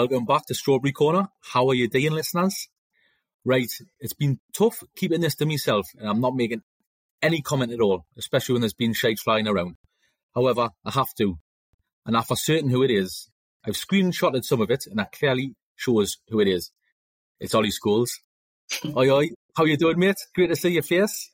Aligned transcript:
welcome 0.00 0.24
back 0.24 0.46
to 0.46 0.54
Strawberry 0.54 0.92
Corner. 0.92 1.28
How 1.42 1.68
are 1.68 1.74
you 1.74 1.86
doing, 1.86 2.12
listeners? 2.12 2.68
Right, 3.44 3.68
it's 3.98 4.14
been 4.14 4.40
tough 4.56 4.82
keeping 4.96 5.20
this 5.20 5.34
to 5.34 5.44
myself, 5.44 5.88
and 5.98 6.08
I'm 6.08 6.22
not 6.22 6.34
making 6.34 6.62
any 7.20 7.42
comment 7.42 7.70
at 7.70 7.82
all, 7.82 8.06
especially 8.16 8.54
when 8.54 8.62
there's 8.62 8.72
been 8.72 8.94
shade 8.94 9.18
flying 9.18 9.46
around. 9.46 9.76
However, 10.34 10.70
I 10.86 10.90
have 10.92 11.12
to, 11.18 11.38
and 12.06 12.16
I 12.16 12.22
for 12.22 12.34
certain 12.34 12.70
who 12.70 12.82
it 12.82 12.90
is. 12.90 13.28
I've 13.62 13.74
screenshotted 13.74 14.42
some 14.42 14.62
of 14.62 14.70
it, 14.70 14.86
and 14.86 14.98
that 14.98 15.12
clearly 15.12 15.54
shows 15.76 16.16
who 16.30 16.40
it 16.40 16.48
is. 16.48 16.70
It's 17.38 17.54
Olly 17.54 17.68
Scholes. 17.68 18.12
oi, 18.96 19.10
oi, 19.10 19.28
how 19.54 19.64
you 19.64 19.76
doing, 19.76 19.98
mate? 19.98 20.16
Great 20.34 20.48
to 20.48 20.56
see 20.56 20.70
your 20.70 20.82
face. 20.82 21.30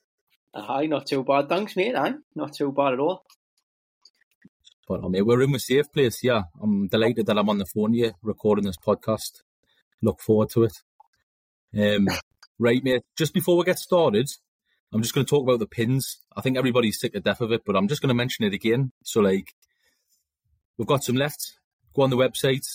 Hi, 0.52 0.86
not 0.86 1.06
too 1.06 1.22
bad. 1.22 1.48
Thanks, 1.48 1.76
mate. 1.76 1.94
Aye, 1.94 2.14
not 2.34 2.54
too 2.54 2.72
bad 2.72 2.94
at 2.94 2.98
all. 2.98 3.22
But 4.86 5.04
I 5.04 5.08
mean, 5.08 5.26
we're 5.26 5.42
in 5.42 5.54
a 5.54 5.58
safe 5.58 5.92
place. 5.92 6.22
Yeah, 6.22 6.42
I'm 6.62 6.86
delighted 6.88 7.26
that 7.26 7.38
I'm 7.38 7.48
on 7.48 7.58
the 7.58 7.66
phone 7.66 7.94
here 7.94 8.12
recording 8.22 8.64
this 8.64 8.76
podcast. 8.76 9.42
Look 10.00 10.20
forward 10.20 10.50
to 10.50 10.64
it. 10.64 10.76
Um, 11.76 12.08
right, 12.58 12.82
mate. 12.82 13.02
Just 13.16 13.34
before 13.34 13.56
we 13.56 13.64
get 13.64 13.78
started, 13.78 14.28
I'm 14.92 15.02
just 15.02 15.14
going 15.14 15.26
to 15.26 15.30
talk 15.30 15.42
about 15.42 15.58
the 15.58 15.66
pins. 15.66 16.20
I 16.36 16.40
think 16.40 16.56
everybody's 16.56 17.00
sick 17.00 17.14
to 17.14 17.20
death 17.20 17.40
of 17.40 17.50
it, 17.50 17.62
but 17.66 17.76
I'm 17.76 17.88
just 17.88 18.00
going 18.00 18.08
to 18.08 18.14
mention 18.14 18.44
it 18.44 18.54
again. 18.54 18.92
So, 19.02 19.20
like, 19.20 19.54
we've 20.78 20.86
got 20.86 21.02
some 21.02 21.16
left. 21.16 21.54
Go 21.94 22.02
on 22.02 22.10
the 22.10 22.16
website. 22.16 22.66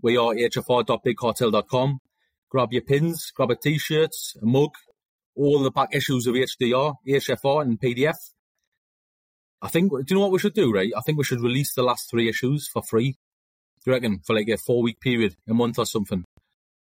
We 0.00 0.16
are 0.16 0.34
hfr.bigcartel.com. 0.34 1.98
Grab 2.48 2.72
your 2.72 2.82
pins, 2.82 3.30
grab 3.34 3.50
a 3.50 3.56
t-shirt, 3.56 4.10
a 4.40 4.46
mug, 4.46 4.70
all 5.34 5.62
the 5.62 5.70
back 5.70 5.94
issues 5.94 6.26
of 6.26 6.34
HDR, 6.34 6.94
HFR, 7.06 7.62
and 7.62 7.80
PDF. 7.80 8.16
I 9.62 9.68
think, 9.68 9.92
do 9.92 10.04
you 10.08 10.16
know 10.16 10.22
what 10.22 10.32
we 10.32 10.40
should 10.40 10.54
do, 10.54 10.72
right? 10.72 10.92
I 10.96 11.00
think 11.02 11.18
we 11.18 11.24
should 11.24 11.40
release 11.40 11.72
the 11.72 11.84
last 11.84 12.10
three 12.10 12.28
issues 12.28 12.68
for 12.68 12.82
free. 12.82 13.12
Do 13.12 13.90
you 13.90 13.92
reckon? 13.92 14.20
For 14.26 14.34
like 14.34 14.48
a 14.48 14.56
four 14.56 14.82
week 14.82 15.00
period, 15.00 15.36
a 15.48 15.54
month 15.54 15.78
or 15.78 15.86
something. 15.86 16.24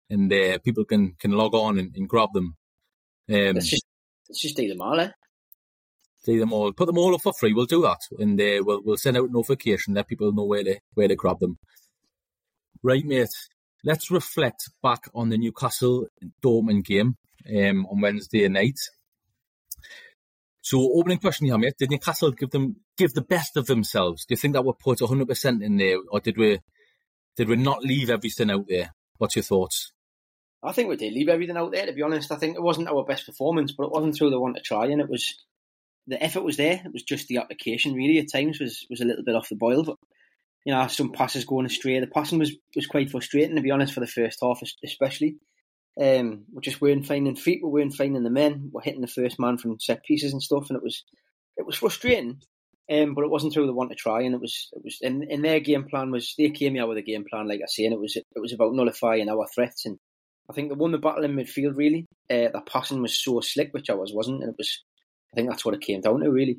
And 0.09 0.31
uh, 0.31 0.59
people 0.59 0.85
can, 0.85 1.15
can 1.19 1.31
log 1.31 1.55
on 1.55 1.79
and, 1.79 1.95
and 1.95 2.07
grab 2.07 2.29
them. 2.33 2.55
Um, 3.29 3.53
let's 3.55 3.69
just, 3.69 3.85
let's 4.29 4.41
just 4.41 4.55
do 4.55 4.67
them 4.67 4.81
all, 4.81 4.99
eh? 4.99 5.09
Do 6.25 6.39
them 6.39 6.53
all. 6.53 6.71
Put 6.73 6.85
them 6.85 6.97
all 6.97 7.15
up 7.15 7.21
for 7.21 7.33
free. 7.33 7.53
We'll 7.53 7.65
do 7.65 7.81
that. 7.81 7.99
And 8.19 8.39
uh, 8.39 8.63
we'll, 8.63 8.81
we'll 8.83 8.97
send 8.97 9.17
out 9.17 9.31
notification, 9.31 9.95
let 9.95 10.07
people 10.07 10.31
know 10.31 10.45
where 10.45 10.63
to, 10.63 10.79
where 10.93 11.07
to 11.07 11.15
grab 11.15 11.39
them. 11.39 11.57
Right, 12.83 13.05
mate. 13.05 13.29
Let's 13.83 14.11
reflect 14.11 14.69
back 14.83 15.05
on 15.15 15.29
the 15.29 15.37
Newcastle 15.37 16.07
Dortmund 16.43 16.85
game 16.85 17.15
um, 17.47 17.85
on 17.87 18.01
Wednesday 18.01 18.47
night. 18.47 18.79
So, 20.69 20.87
opening 20.93 21.17
question 21.17 21.47
here, 21.47 21.57
mate. 21.57 21.73
Did 21.79 21.89
Newcastle 21.89 22.29
give 22.29 22.51
them 22.51 22.75
give 22.95 23.15
the 23.15 23.23
best 23.23 23.57
of 23.57 23.65
themselves? 23.65 24.25
Do 24.25 24.33
you 24.33 24.37
think 24.37 24.53
that 24.53 24.63
we 24.63 24.71
put 24.79 24.99
100% 24.99 25.63
in 25.63 25.77
there, 25.77 25.97
or 26.11 26.19
did 26.19 26.37
we 26.37 26.59
did 27.35 27.49
we 27.49 27.55
not 27.55 27.81
leave 27.81 28.11
everything 28.11 28.51
out 28.51 28.65
there? 28.67 28.93
What's 29.17 29.35
your 29.35 29.41
thoughts? 29.41 29.91
I 30.61 30.71
think 30.71 30.87
we 30.87 30.95
did 30.95 31.11
leave 31.11 31.27
everything 31.27 31.57
out 31.57 31.71
there. 31.71 31.87
To 31.87 31.93
be 31.93 32.03
honest, 32.03 32.31
I 32.31 32.35
think 32.35 32.55
it 32.55 32.61
wasn't 32.61 32.87
our 32.87 33.03
best 33.03 33.25
performance, 33.25 33.71
but 33.71 33.85
it 33.85 33.91
wasn't 33.91 34.15
through 34.15 34.29
the 34.29 34.39
want 34.39 34.57
to 34.57 34.61
try, 34.61 34.85
and 34.85 35.01
it 35.01 35.09
was 35.09 35.43
the 36.05 36.21
effort 36.21 36.43
was 36.43 36.57
there. 36.57 36.83
It 36.85 36.93
was 36.93 37.01
just 37.01 37.29
the 37.29 37.37
application, 37.37 37.95
really. 37.95 38.19
At 38.19 38.31
times 38.31 38.59
was 38.59 38.85
was 38.91 39.01
a 39.01 39.05
little 39.05 39.23
bit 39.25 39.33
off 39.33 39.49
the 39.49 39.55
boil, 39.55 39.83
but 39.83 39.95
you 40.65 40.71
know, 40.71 40.85
some 40.85 41.13
passes 41.13 41.45
going 41.45 41.65
astray. 41.65 41.99
The 41.99 42.05
passing 42.05 42.37
was 42.37 42.55
was 42.75 42.85
quite 42.85 43.09
frustrating, 43.09 43.55
to 43.55 43.63
be 43.63 43.71
honest, 43.71 43.95
for 43.95 44.01
the 44.01 44.05
first 44.05 44.37
half, 44.43 44.61
especially. 44.83 45.37
Um, 46.01 46.45
we 46.53 46.61
just 46.61 46.79
weren't 46.79 47.05
finding 47.05 47.35
feet, 47.35 47.61
we 47.63 47.69
weren't 47.69 47.93
finding 47.93 48.23
the 48.23 48.29
men. 48.29 48.69
We're 48.71 48.81
hitting 48.81 49.01
the 49.01 49.07
first 49.07 49.39
man 49.39 49.57
from 49.57 49.79
set 49.79 50.03
pieces 50.05 50.31
and 50.31 50.41
stuff, 50.41 50.69
and 50.69 50.77
it 50.77 50.83
was 50.83 51.03
it 51.57 51.65
was 51.65 51.75
frustrating. 51.75 52.41
Um, 52.91 53.13
but 53.13 53.23
it 53.23 53.29
wasn't 53.29 53.53
through 53.53 53.67
the 53.67 53.73
want 53.73 53.91
to 53.91 53.95
try, 53.95 54.21
and 54.21 54.33
it 54.33 54.41
was 54.41 54.69
it 54.71 54.81
was 54.83 54.97
in, 55.01 55.23
in 55.29 55.41
their 55.41 55.59
game 55.59 55.83
plan 55.83 56.09
was 56.09 56.33
they 56.37 56.49
came 56.49 56.79
out 56.79 56.87
with 56.89 56.97
a 56.97 57.03
game 57.03 57.25
plan, 57.29 57.47
like 57.47 57.59
I 57.61 57.67
say, 57.67 57.85
and 57.85 57.93
it 57.93 57.99
was 57.99 58.15
it 58.15 58.25
was 58.35 58.53
about 58.53 58.73
nullifying 58.73 59.29
our 59.29 59.45
threats, 59.53 59.85
and 59.85 59.99
I 60.49 60.53
think 60.53 60.69
they 60.69 60.75
won 60.75 60.91
the 60.91 60.97
battle 60.97 61.23
in 61.23 61.35
midfield. 61.35 61.75
Really, 61.75 62.05
uh, 62.29 62.49
the 62.51 62.63
passing 62.65 63.01
was 63.01 63.21
so 63.21 63.41
slick, 63.41 63.69
which 63.73 63.89
I 63.89 63.93
was 63.93 64.13
wasn't, 64.13 64.41
and 64.41 64.49
it 64.49 64.55
was. 64.57 64.83
I 65.31 65.35
think 65.35 65.49
that's 65.49 65.63
what 65.63 65.75
it 65.75 65.81
came 65.81 66.01
down 66.01 66.21
to, 66.21 66.31
really. 66.31 66.57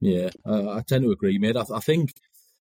Yeah, 0.00 0.28
I 0.44 0.82
tend 0.86 1.04
to 1.04 1.10
agree, 1.10 1.38
mate. 1.38 1.56
I, 1.56 1.64
I 1.74 1.80
think 1.80 2.12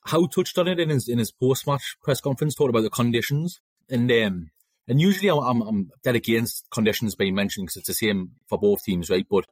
Howe 0.05 0.27
touched 0.27 0.59
on 0.59 0.69
it 0.69 0.79
in 0.79 0.91
his 0.91 1.09
in 1.09 1.19
his 1.19 1.33
post 1.33 1.67
match 1.67 1.97
press 2.03 2.21
conference, 2.21 2.55
talked 2.55 2.71
about 2.71 2.83
the 2.83 2.91
conditions, 2.91 3.61
and 3.89 4.13
um, 4.13 4.51
and 4.89 5.01
usually 5.01 5.31
I'm, 5.31 5.63
I'm 5.63 5.91
dead 6.03 6.17
against 6.17 6.69
conditions 6.71 7.15
being 7.15 7.35
mentioned 7.35 7.67
because 7.67 7.79
it's 7.79 7.89
the 7.89 7.95
same 7.95 8.33
for 8.49 8.59
both 8.59 8.85
teams, 8.85 9.11
right? 9.11 9.27
But 9.29 9.47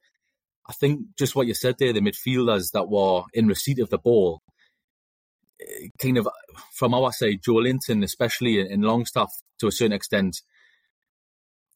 I 0.69 0.73
think 0.73 1.01
just 1.19 1.35
what 1.35 1.47
you 1.47 1.55
said 1.55 1.77
there, 1.79 1.93
the 1.93 2.01
midfielders 2.01 2.73
that 2.73 2.89
were 2.89 3.23
in 3.33 3.49
receipt 3.49 3.81
of 3.81 3.91
the 3.91 3.99
ball, 3.99 4.43
eh, 5.61 5.89
kind 6.01 6.19
of 6.19 6.29
from 6.73 6.95
our 6.95 7.13
side, 7.13 7.43
Joelinton, 7.43 8.05
especially 8.05 8.61
in 8.61 8.83
Longstaff 8.83 9.33
to 9.59 9.67
a 9.67 9.73
certain 9.73 9.93
extent, 9.93 10.41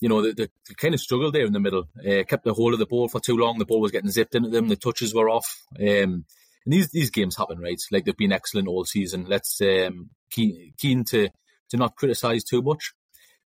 you 0.00 0.08
know, 0.08 0.22
they, 0.22 0.32
they 0.32 0.74
kind 0.76 0.94
of 0.94 1.00
struggled 1.00 1.34
there 1.34 1.44
in 1.44 1.52
the 1.52 1.60
middle. 1.60 1.88
Uh, 1.98 2.22
kept 2.22 2.44
the 2.44 2.54
hold 2.54 2.72
of 2.72 2.78
the 2.78 2.86
ball 2.86 3.08
for 3.08 3.20
too 3.20 3.36
long. 3.36 3.58
The 3.58 3.66
ball 3.66 3.80
was 3.80 3.90
getting 3.90 4.10
zipped 4.10 4.36
into 4.36 4.48
them. 4.48 4.68
The 4.68 4.76
touches 4.76 5.12
were 5.12 5.28
off. 5.28 5.62
Um, 5.78 6.24
and 6.64 6.74
these 6.74 6.90
these 6.90 7.10
games 7.10 7.36
happen, 7.36 7.58
right? 7.58 7.80
Like 7.90 8.04
they've 8.04 8.16
been 8.16 8.32
excellent 8.32 8.68
all 8.68 8.84
season. 8.84 9.26
Let's 9.26 9.60
um, 9.60 10.10
keen, 10.30 10.72
keen 10.78 11.02
to 11.04 11.28
to 11.70 11.76
not 11.76 11.96
criticise 11.96 12.44
too 12.44 12.62
much. 12.62 12.92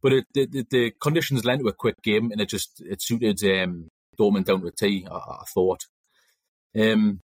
But 0.02 0.14
it, 0.14 0.26
the, 0.34 0.66
the 0.70 0.92
conditions 1.02 1.44
lent 1.46 1.62
to 1.62 1.68
a 1.68 1.74
quick 1.74 2.02
game, 2.02 2.32
and 2.32 2.40
it 2.40 2.50
just 2.50 2.82
it 2.86 3.02
suited 3.02 3.44
um, 3.44 3.90
Dortmund 4.18 4.46
down 4.46 4.62
to 4.62 4.68
a 4.68 4.72
T. 4.72 5.06
I, 5.10 5.16
I 5.16 5.44
thought. 5.54 5.86
Um, 6.78 7.22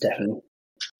Definitely. 0.00 0.40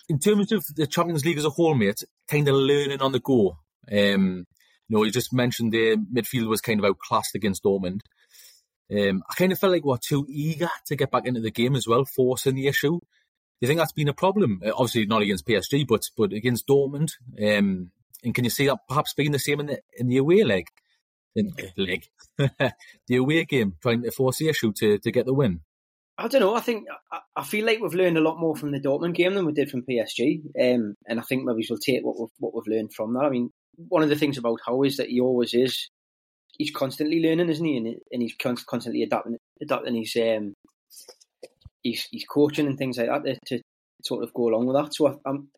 In 0.09 0.19
terms 0.19 0.53
of 0.53 0.65
the 0.77 0.87
Champions 0.87 1.25
League 1.25 1.39
as 1.39 1.45
a 1.45 1.51
whole, 1.51 1.75
mate, 1.75 2.05
kind 2.31 2.47
of 2.47 2.55
learning 2.55 3.03
on 3.03 3.13
the 3.13 3.21
go. 3.21 3.59
Um, 3.91 4.47
you 4.89 4.97
know, 4.97 5.05
you 5.05 5.11
just 5.11 5.33
mentioned 5.33 5.73
the 5.73 5.97
midfield 5.97 6.49
was 6.49 6.61
kind 6.61 6.79
of 6.79 6.85
outclassed 6.85 7.35
against 7.35 7.65
Dortmund. 7.65 8.01
Um, 8.91 9.25
I 9.29 9.35
kind 9.35 9.51
of 9.51 9.59
felt 9.59 9.73
like 9.73 9.85
we're 9.85 9.97
too 9.97 10.27
eager 10.29 10.69
to 10.87 10.97
get 10.97 11.11
back 11.11 11.27
into 11.27 11.41
the 11.41 11.51
game 11.51 11.75
as 11.75 11.89
well, 11.89 12.05
forcing 12.05 12.55
the 12.55 12.69
issue. 12.69 13.01
Do 13.01 13.01
you 13.61 13.69
think 13.69 13.79
that's 13.79 13.93
been 13.93 14.09
a 14.09 14.15
problem? 14.15 14.61
Uh, 14.65 14.71
obviously, 14.73 15.07
not 15.07 15.23
against 15.23 15.47
PSG, 15.47 15.87
but 15.89 16.05
but 16.17 16.33
against 16.33 16.69
Dortmund. 16.69 17.13
Um, 17.43 17.91
and 18.23 18.35
can 18.35 18.45
you 18.45 18.51
see 18.51 18.67
that 18.67 18.79
perhaps 18.89 19.15
being 19.15 19.33
the 19.33 19.39
same 19.39 19.61
in 19.61 19.67
the 19.67 19.81
in 19.99 20.09
the 20.09 20.19
away 20.19 20.45
leg? 20.45 20.69
In 21.37 21.53
leg, 21.77 22.07
the 23.07 23.17
away 23.17 23.45
game, 23.45 23.75
trying 23.81 24.03
to 24.03 24.11
force 24.11 24.39
the 24.39 24.49
issue 24.49 24.73
to, 24.73 24.99
to 24.99 25.11
get 25.11 25.27
the 25.27 25.35
win? 25.35 25.61
I 26.19 26.29
don't 26.29 26.41
know. 26.41 26.55
I 26.55 26.61
think 26.61 26.87
I 27.37 27.45
feel 27.45 27.67
like 27.67 27.79
we've 27.81 27.95
learned 27.95 28.17
a 28.17 28.23
lot 28.23 28.41
more 28.41 28.57
from 28.57 28.73
the 28.73 28.81
Dortmund 28.81 29.15
game 29.15 29.35
than 29.35 29.45
we 29.45 29.53
did 29.53 29.71
from 29.71 29.83
PSG, 29.83 30.41
um, 30.59 30.95
and 31.07 31.21
I 31.21 31.23
think 31.23 31.45
maybe 31.45 31.67
we'll 31.69 31.79
take 31.79 32.03
what 32.03 32.19
we've 32.19 32.31
what 32.39 32.55
we've 32.55 32.75
learned 32.75 32.95
from 32.95 33.13
that. 33.15 33.25
I 33.25 33.29
mean, 33.29 33.51
one 33.77 34.03
of 34.03 34.09
the 34.09 34.17
things 34.17 34.39
about 34.39 34.61
Howe 34.65 34.83
is 34.83 34.97
that 34.97 35.09
he 35.09 35.21
always 35.21 35.53
is. 35.53 35.91
He's 36.57 36.71
constantly 36.71 37.21
learning, 37.21 37.51
isn't 37.51 37.65
he? 37.65 37.77
And, 37.77 37.87
and 38.11 38.23
he's 38.23 38.35
constantly 38.35 39.03
adapting, 39.03 39.37
adapting 39.61 39.95
his 39.95 40.17
um, 40.17 40.55
his, 41.87 42.07
his 42.13 42.25
coaching 42.25 42.67
and 42.67 42.79
things 42.79 42.99
like 42.99 43.09
that 43.09 43.39
to, 43.47 43.59
to 43.59 43.63
sort 44.03 44.23
of 44.23 44.33
go 44.35 44.49
along 44.49 44.67
with 44.67 44.77
that. 44.77 44.95
So 44.95 45.09
I, 45.09 45.15
I'm, 45.27 45.49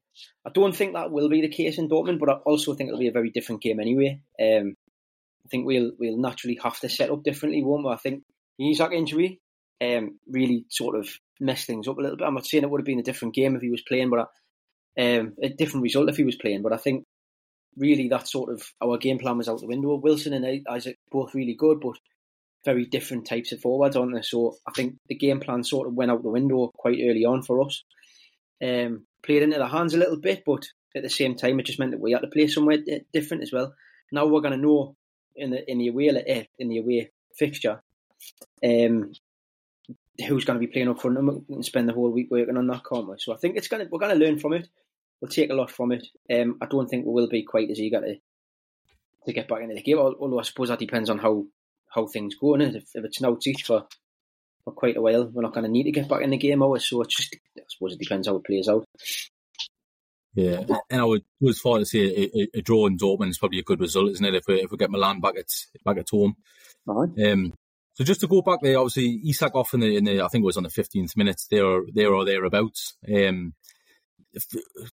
I 0.44 0.50
don't 0.50 0.74
think 0.74 0.94
that 0.94 1.10
will 1.10 1.28
be 1.28 1.40
the 1.40 1.48
case 1.48 1.78
in 1.78 1.88
Dortmund, 1.88 2.18
but 2.18 2.30
I 2.30 2.34
also 2.34 2.74
think 2.74 2.88
it'll 2.88 3.00
be 3.00 3.08
a 3.08 3.12
very 3.12 3.30
different 3.30 3.62
game 3.62 3.80
anyway. 3.80 4.20
Um, 4.40 4.74
I 5.48 5.50
think 5.50 5.66
we'll 5.66 5.92
we'll 5.98 6.18
naturally 6.18 6.58
have 6.62 6.78
to 6.80 6.90
set 6.90 7.10
up 7.10 7.22
differently, 7.22 7.64
won't 7.64 7.86
we? 7.86 7.90
I 7.90 7.96
think 7.96 8.22
the 8.58 8.70
Isak 8.70 8.92
injury 8.92 9.40
um, 9.80 10.18
really 10.28 10.66
sort 10.68 10.96
of 10.96 11.08
messed 11.40 11.66
things 11.66 11.88
up 11.88 11.96
a 11.96 12.00
little 12.02 12.18
bit. 12.18 12.26
I'm 12.26 12.34
not 12.34 12.46
saying 12.46 12.64
it 12.64 12.70
would 12.70 12.80
have 12.80 12.86
been 12.86 12.98
a 12.98 13.04
different 13.04 13.34
game 13.34 13.56
if 13.56 13.62
he 13.62 13.70
was 13.70 13.82
playing, 13.82 14.10
but 14.10 14.28
um, 14.98 15.34
a 15.42 15.48
different 15.48 15.84
result 15.84 16.10
if 16.10 16.16
he 16.16 16.24
was 16.24 16.36
playing. 16.36 16.62
But 16.62 16.74
I 16.74 16.76
think 16.76 17.04
really 17.76 18.08
that 18.08 18.28
sort 18.28 18.52
of 18.52 18.62
our 18.82 18.98
game 18.98 19.18
plan 19.18 19.38
was 19.38 19.48
out 19.48 19.60
the 19.60 19.66
window. 19.66 19.94
Wilson 19.96 20.34
and 20.34 20.62
Isak 20.70 20.96
both 21.10 21.34
really 21.34 21.54
good, 21.54 21.80
but 21.80 21.94
very 22.64 22.84
different 22.84 23.26
types 23.26 23.52
of 23.52 23.60
forwards, 23.60 23.96
aren't 23.96 24.14
they? 24.14 24.22
So 24.22 24.56
I 24.66 24.72
think 24.72 24.96
the 25.08 25.14
game 25.14 25.40
plan 25.40 25.64
sort 25.64 25.88
of 25.88 25.94
went 25.94 26.10
out 26.10 26.22
the 26.22 26.28
window 26.28 26.70
quite 26.76 26.98
early 27.02 27.24
on 27.24 27.42
for 27.42 27.62
us. 27.64 27.84
Um, 28.62 29.06
played 29.22 29.42
into 29.42 29.58
the 29.58 29.68
hands 29.68 29.94
a 29.94 29.98
little 29.98 30.20
bit, 30.20 30.42
but 30.44 30.66
at 30.94 31.02
the 31.02 31.08
same 31.08 31.36
time, 31.36 31.58
it 31.58 31.66
just 31.66 31.78
meant 31.78 31.92
that 31.92 32.00
we 32.00 32.12
had 32.12 32.20
to 32.20 32.28
play 32.28 32.48
somewhere 32.48 32.78
different 33.12 33.44
as 33.44 33.52
well. 33.52 33.72
Now 34.10 34.26
we're 34.26 34.40
going 34.40 34.52
to 34.52 34.58
know 34.58 34.96
in 35.38 35.50
the 35.50 35.70
in 35.70 35.78
the 35.78 35.88
away 35.88 36.08
eh, 36.08 36.44
in 36.58 36.68
the 36.68 36.78
away 36.78 37.10
fixture, 37.34 37.82
um, 38.64 39.12
who's 40.26 40.44
going 40.44 40.60
to 40.60 40.66
be 40.66 40.72
playing 40.72 40.88
up 40.88 41.00
front 41.00 41.18
and 41.18 41.64
spend 41.64 41.88
the 41.88 41.92
whole 41.92 42.10
week 42.10 42.28
working 42.30 42.56
on 42.56 42.66
that, 42.66 42.82
we? 42.90 43.16
So 43.18 43.32
I 43.32 43.36
think 43.36 43.56
it's 43.56 43.68
going 43.68 43.84
to 43.84 43.88
we're 43.90 44.00
going 44.00 44.18
to 44.18 44.24
learn 44.24 44.38
from 44.38 44.54
it. 44.54 44.68
We'll 45.20 45.30
take 45.30 45.50
a 45.50 45.54
lot 45.54 45.70
from 45.70 45.92
it. 45.92 46.06
Um, 46.30 46.58
I 46.60 46.66
don't 46.66 46.88
think 46.88 47.04
we 47.04 47.12
will 47.12 47.28
be 47.28 47.42
quite 47.42 47.70
as 47.70 47.80
eager 47.80 48.00
to 48.00 48.16
to 49.26 49.32
get 49.32 49.48
back 49.48 49.62
into 49.62 49.74
the 49.74 49.82
game. 49.82 49.98
Although 49.98 50.38
I 50.38 50.42
suppose 50.42 50.68
that 50.68 50.78
depends 50.78 51.10
on 51.10 51.18
how 51.18 51.46
how 51.88 52.06
things 52.06 52.34
go. 52.34 52.54
And 52.54 52.62
if, 52.62 52.84
if 52.94 53.04
it's 53.04 53.20
now 53.20 53.36
teach 53.40 53.62
for 53.64 53.86
for 54.64 54.72
quite 54.72 54.96
a 54.96 55.00
while, 55.00 55.26
we're 55.26 55.42
not 55.42 55.54
going 55.54 55.64
to 55.64 55.70
need 55.70 55.84
to 55.84 55.92
get 55.92 56.08
back 56.08 56.22
in 56.22 56.30
the 56.30 56.36
game, 56.36 56.62
always. 56.62 56.86
So 56.86 57.02
it's 57.02 57.16
just 57.16 57.36
I 57.56 57.62
suppose 57.68 57.94
it 57.94 58.00
depends 58.00 58.26
how 58.26 58.36
it 58.36 58.44
plays 58.44 58.68
out. 58.68 58.84
Yeah, 60.34 60.62
and 60.90 61.00
I 61.00 61.04
would 61.04 61.24
was 61.40 61.60
far 61.60 61.78
to 61.78 61.86
say 61.86 62.00
a, 62.00 62.38
a, 62.38 62.48
a, 62.54 62.62
draw 62.62 62.86
in 62.86 62.98
Dortmund 62.98 63.30
is 63.30 63.38
probably 63.38 63.58
a 63.58 63.64
good 63.64 63.80
result, 63.80 64.10
isn't 64.10 64.24
it? 64.24 64.34
If 64.34 64.46
we 64.46 64.62
if 64.62 64.70
we 64.70 64.76
get 64.76 64.90
Milan 64.90 65.20
back 65.20 65.36
at 65.38 65.50
back 65.84 65.98
at 65.98 66.10
home. 66.10 66.36
Uh-huh. 66.88 67.06
Um, 67.24 67.54
so 67.94 68.04
just 68.04 68.20
to 68.20 68.28
go 68.28 68.42
back 68.42 68.60
there, 68.62 68.78
obviously 68.78 69.20
Isak 69.26 69.54
off 69.56 69.74
in 69.74 69.80
the, 69.80 69.96
in 69.96 70.04
the 70.04 70.22
I 70.22 70.28
think 70.28 70.42
it 70.42 70.46
was 70.46 70.56
on 70.56 70.62
the 70.62 70.70
fifteenth 70.70 71.16
minute 71.16 71.42
there 71.50 71.64
or 71.64 71.84
there 71.92 72.14
or 72.14 72.24
thereabouts. 72.24 72.96
Um, 73.12 73.54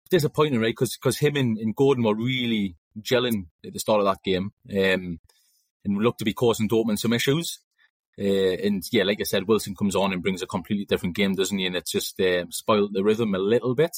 disappointing, 0.09 0.59
right? 0.59 0.75
Because 0.77 1.17
him 1.17 1.35
and, 1.35 1.57
and 1.57 1.75
Gordon 1.75 2.03
were 2.03 2.15
really 2.15 2.75
gelling 2.99 3.47
at 3.65 3.73
the 3.73 3.79
start 3.79 3.99
of 3.99 4.05
that 4.05 4.23
game, 4.23 4.51
um, 4.71 5.19
and 5.85 5.97
looked 5.97 6.19
to 6.19 6.25
be 6.25 6.33
causing 6.33 6.67
Dortmund 6.67 6.99
some 6.99 7.13
issues. 7.13 7.59
Uh, 8.19 8.57
and 8.65 8.83
yeah, 8.91 9.03
like 9.03 9.21
I 9.21 9.23
said, 9.23 9.47
Wilson 9.47 9.75
comes 9.75 9.95
on 9.95 10.11
and 10.11 10.21
brings 10.21 10.41
a 10.41 10.47
completely 10.47 10.85
different 10.85 11.15
game, 11.15 11.35
doesn't 11.35 11.57
he? 11.57 11.65
And 11.65 11.75
it's 11.75 11.91
just 11.91 12.19
um, 12.19 12.51
spoiled 12.51 12.93
the 12.93 13.03
rhythm 13.03 13.33
a 13.33 13.39
little 13.39 13.75
bit. 13.75 13.95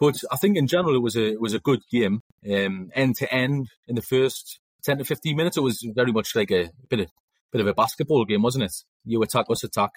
But 0.00 0.20
I 0.30 0.36
think 0.36 0.56
in 0.56 0.66
general 0.66 0.94
it 0.94 1.02
was 1.02 1.16
a 1.16 1.32
it 1.32 1.40
was 1.40 1.54
a 1.54 1.58
good 1.58 1.80
game, 1.90 2.22
um, 2.50 2.90
end 2.94 3.16
to 3.16 3.32
end 3.34 3.68
in 3.86 3.96
the 3.96 4.02
first 4.02 4.60
ten 4.84 4.98
to 4.98 5.04
fifteen 5.04 5.36
minutes. 5.36 5.56
It 5.56 5.62
was 5.62 5.84
very 5.94 6.12
much 6.12 6.36
like 6.36 6.50
a 6.52 6.70
bit 6.88 7.00
of 7.00 7.08
bit 7.52 7.60
of 7.60 7.66
a 7.66 7.74
basketball 7.74 8.24
game, 8.24 8.42
wasn't 8.42 8.64
it? 8.64 8.74
You 9.04 9.22
attack, 9.22 9.46
us 9.50 9.64
attack, 9.64 9.90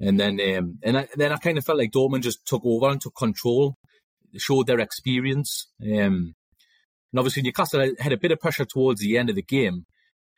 and 0.00 0.18
then 0.18 0.40
um, 0.40 0.78
and 0.82 0.98
I, 0.98 1.08
then 1.14 1.32
I 1.32 1.36
kind 1.36 1.58
of 1.58 1.64
felt 1.64 1.78
like 1.78 1.92
Dortmund 1.92 2.22
just 2.22 2.44
took 2.46 2.62
over 2.64 2.88
and 2.88 3.00
took 3.00 3.14
control, 3.14 3.76
showed 4.36 4.66
their 4.66 4.80
experience. 4.80 5.68
Um, 5.82 6.34
and 7.12 7.18
obviously 7.18 7.42
Newcastle 7.42 7.92
had 7.98 8.12
a 8.12 8.18
bit 8.18 8.32
of 8.32 8.40
pressure 8.40 8.64
towards 8.64 9.00
the 9.00 9.18
end 9.18 9.28
of 9.30 9.36
the 9.36 9.42
game, 9.42 9.84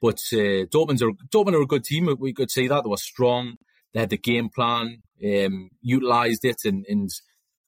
but 0.03 0.21
uh, 0.33 0.37
are, 0.37 0.67
Dortmund 0.67 1.55
are 1.55 1.63
a 1.63 1.67
good 1.67 1.85
team. 1.85 2.15
We 2.19 2.35
could 2.35 2.51
say 2.51 2.67
that 2.67 2.85
they 2.85 2.91
were 2.91 2.97
strong. 2.97 3.55
They 3.93 4.01
had 4.01 4.11
the 4.11 4.19
game 4.19 4.49
plan, 4.53 5.03
um, 5.25 5.71
utilised 5.81 6.45
it, 6.45 6.57
and, 6.65 6.85
and 6.89 7.09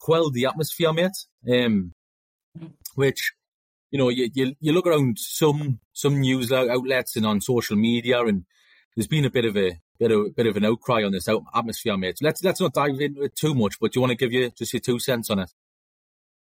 quelled 0.07 0.35
the 0.35 0.47
atmosphere, 0.47 0.93
mate. 0.93 1.19
Um, 1.51 1.93
which 2.95 3.33
you 3.91 3.99
know, 3.99 4.09
you, 4.09 4.31
you 4.35 4.55
you 4.61 4.73
look 4.73 4.87
around 4.87 5.19
some 5.19 5.81
some 5.93 6.21
news 6.21 6.53
outlets 6.53 7.17
and 7.17 7.27
on 7.27 7.41
social 7.41 7.77
media, 7.77 8.25
and 8.25 8.45
there's 8.95 9.09
been 9.09 9.25
a 9.25 9.31
bit 9.31 9.45
of 9.45 9.57
a 9.57 9.81
bit 9.99 10.13
of 10.13 10.35
bit 10.37 10.47
of 10.47 10.57
an 10.57 10.65
outcry 10.65 11.03
on 11.03 11.13
this 11.13 11.29
atmosphere, 11.29 11.97
mate. 11.97 12.19
let's 12.23 12.43
let's 12.45 12.61
not 12.61 12.73
dive 12.73 13.01
into 13.01 13.23
it 13.23 13.35
too 13.35 13.55
much, 13.55 13.81
but 13.81 13.93
do 13.93 13.99
you 13.99 14.01
want 14.03 14.13
to 14.13 14.17
give 14.17 14.33
you 14.33 14.51
just 14.51 14.73
your 14.73 14.81
two 14.81 15.01
cents 15.01 15.29
on 15.29 15.41
it? 15.41 15.51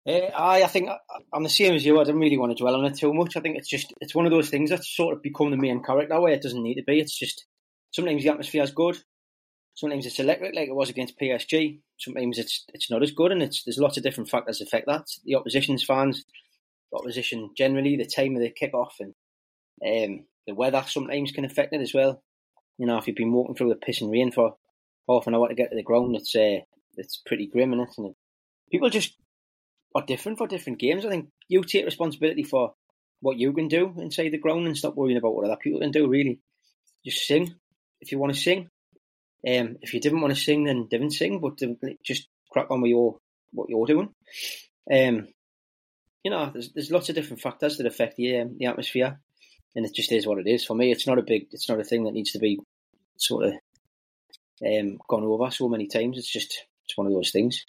Uh, 0.07 0.31
I 0.37 0.63
I 0.63 0.67
think 0.67 0.89
I'm 1.33 1.43
the 1.43 1.49
same 1.49 1.73
as 1.73 1.85
you. 1.85 1.99
I 1.99 2.03
don't 2.03 2.19
really 2.19 2.37
want 2.37 2.55
to 2.55 2.61
dwell 2.61 2.75
on 2.75 2.85
it 2.85 2.97
too 2.97 3.13
much. 3.13 3.35
I 3.35 3.41
think 3.41 3.57
it's 3.57 3.69
just 3.69 3.93
it's 3.99 4.13
one 4.13 4.27
of 4.27 4.31
those 4.31 4.49
things 4.49 4.69
that's 4.69 4.95
sort 4.95 5.15
of 5.15 5.23
become 5.23 5.49
the 5.49 5.57
main 5.57 5.81
character 5.81 6.21
where 6.21 6.33
it 6.33 6.43
doesn't 6.43 6.63
need 6.63 6.75
to 6.75 6.83
be. 6.83 6.99
It's 6.99 7.17
just 7.17 7.45
sometimes 7.91 8.21
the 8.21 8.29
atmosphere 8.29 8.63
is 8.63 8.71
good, 8.71 8.97
sometimes 9.75 10.05
it's 10.05 10.19
electric 10.19 10.55
like 10.55 10.69
it 10.69 10.75
was 10.75 10.89
against 10.89 11.19
PSG. 11.19 11.79
Sometimes 11.99 12.39
it's 12.39 12.65
it's 12.73 12.89
not 12.89 13.03
as 13.03 13.11
good, 13.11 13.31
and 13.31 13.43
it's 13.43 13.63
there's 13.63 13.77
lots 13.77 13.97
of 13.97 14.03
different 14.03 14.29
factors 14.29 14.61
affect 14.61 14.87
that. 14.87 15.05
The 15.25 15.35
opposition's 15.35 15.83
fans, 15.83 16.25
the 16.91 16.97
opposition 16.97 17.51
generally, 17.55 17.95
the 17.97 18.05
time 18.05 18.35
of 18.35 18.41
the 18.41 18.49
kick 18.49 18.73
off, 18.73 18.95
and 18.99 19.13
um, 19.85 20.25
the 20.47 20.55
weather 20.55 20.83
sometimes 20.87 21.31
can 21.31 21.45
affect 21.45 21.73
it 21.73 21.81
as 21.81 21.93
well. 21.93 22.23
You 22.77 22.87
know, 22.87 22.97
if 22.97 23.07
you've 23.07 23.15
been 23.15 23.31
walking 23.31 23.55
through 23.55 23.69
the 23.69 23.75
piss 23.75 24.01
and 24.01 24.11
rain 24.11 24.31
for 24.31 24.55
half 25.07 25.27
an 25.27 25.35
hour 25.35 25.47
to 25.47 25.55
get 25.55 25.69
to 25.69 25.75
the 25.75 25.83
ground, 25.83 26.15
it's 26.15 26.35
uh, 26.35 26.59
it's 26.95 27.21
pretty 27.25 27.47
grim, 27.47 27.73
isn't 27.73 28.05
it? 28.05 28.15
People 28.71 28.89
just 28.89 29.15
are 29.93 30.05
different 30.05 30.37
for 30.37 30.47
different 30.47 30.79
games. 30.79 31.05
I 31.05 31.09
think 31.09 31.29
you 31.47 31.63
take 31.63 31.85
responsibility 31.85 32.43
for 32.43 32.73
what 33.21 33.37
you 33.37 33.53
can 33.53 33.67
do 33.67 33.93
inside 33.97 34.29
the 34.29 34.37
ground 34.37 34.67
and 34.67 34.77
stop 34.77 34.95
worrying 34.95 35.17
about 35.17 35.35
what 35.35 35.45
other 35.45 35.57
people 35.57 35.79
can 35.79 35.91
do. 35.91 36.07
Really, 36.07 36.39
just 37.05 37.25
sing 37.27 37.55
if 38.01 38.11
you 38.11 38.19
want 38.19 38.33
to 38.33 38.39
sing. 38.39 38.69
Um, 39.47 39.77
if 39.81 39.93
you 39.93 39.99
didn't 39.99 40.21
want 40.21 40.33
to 40.33 40.39
sing, 40.39 40.63
then 40.63 40.87
didn't 40.87 41.11
sing, 41.11 41.39
but 41.39 41.59
just 42.03 42.27
crack 42.51 42.71
on 42.71 42.81
with 42.81 42.89
your 42.89 43.17
what 43.51 43.69
you're 43.69 43.85
doing. 43.85 44.09
Um, 44.91 45.27
you 46.23 46.31
know, 46.31 46.49
there's 46.51 46.71
there's 46.73 46.91
lots 46.91 47.09
of 47.09 47.15
different 47.15 47.41
factors 47.41 47.77
that 47.77 47.85
affect 47.85 48.15
the 48.15 48.39
um, 48.39 48.57
the 48.57 48.65
atmosphere, 48.65 49.19
and 49.75 49.85
it 49.85 49.93
just 49.93 50.11
is 50.11 50.25
what 50.25 50.39
it 50.39 50.47
is. 50.47 50.65
For 50.65 50.75
me, 50.75 50.91
it's 50.91 51.07
not 51.07 51.19
a 51.19 51.23
big, 51.23 51.47
it's 51.51 51.69
not 51.69 51.79
a 51.79 51.83
thing 51.83 52.05
that 52.05 52.13
needs 52.13 52.31
to 52.31 52.39
be 52.39 52.59
sort 53.17 53.45
of 53.45 53.53
um, 54.65 54.97
gone 55.07 55.23
over 55.23 55.51
so 55.51 55.69
many 55.69 55.87
times. 55.87 56.17
It's 56.17 56.31
just 56.31 56.65
it's 56.85 56.97
one 56.97 57.07
of 57.07 57.13
those 57.13 57.31
things. 57.31 57.63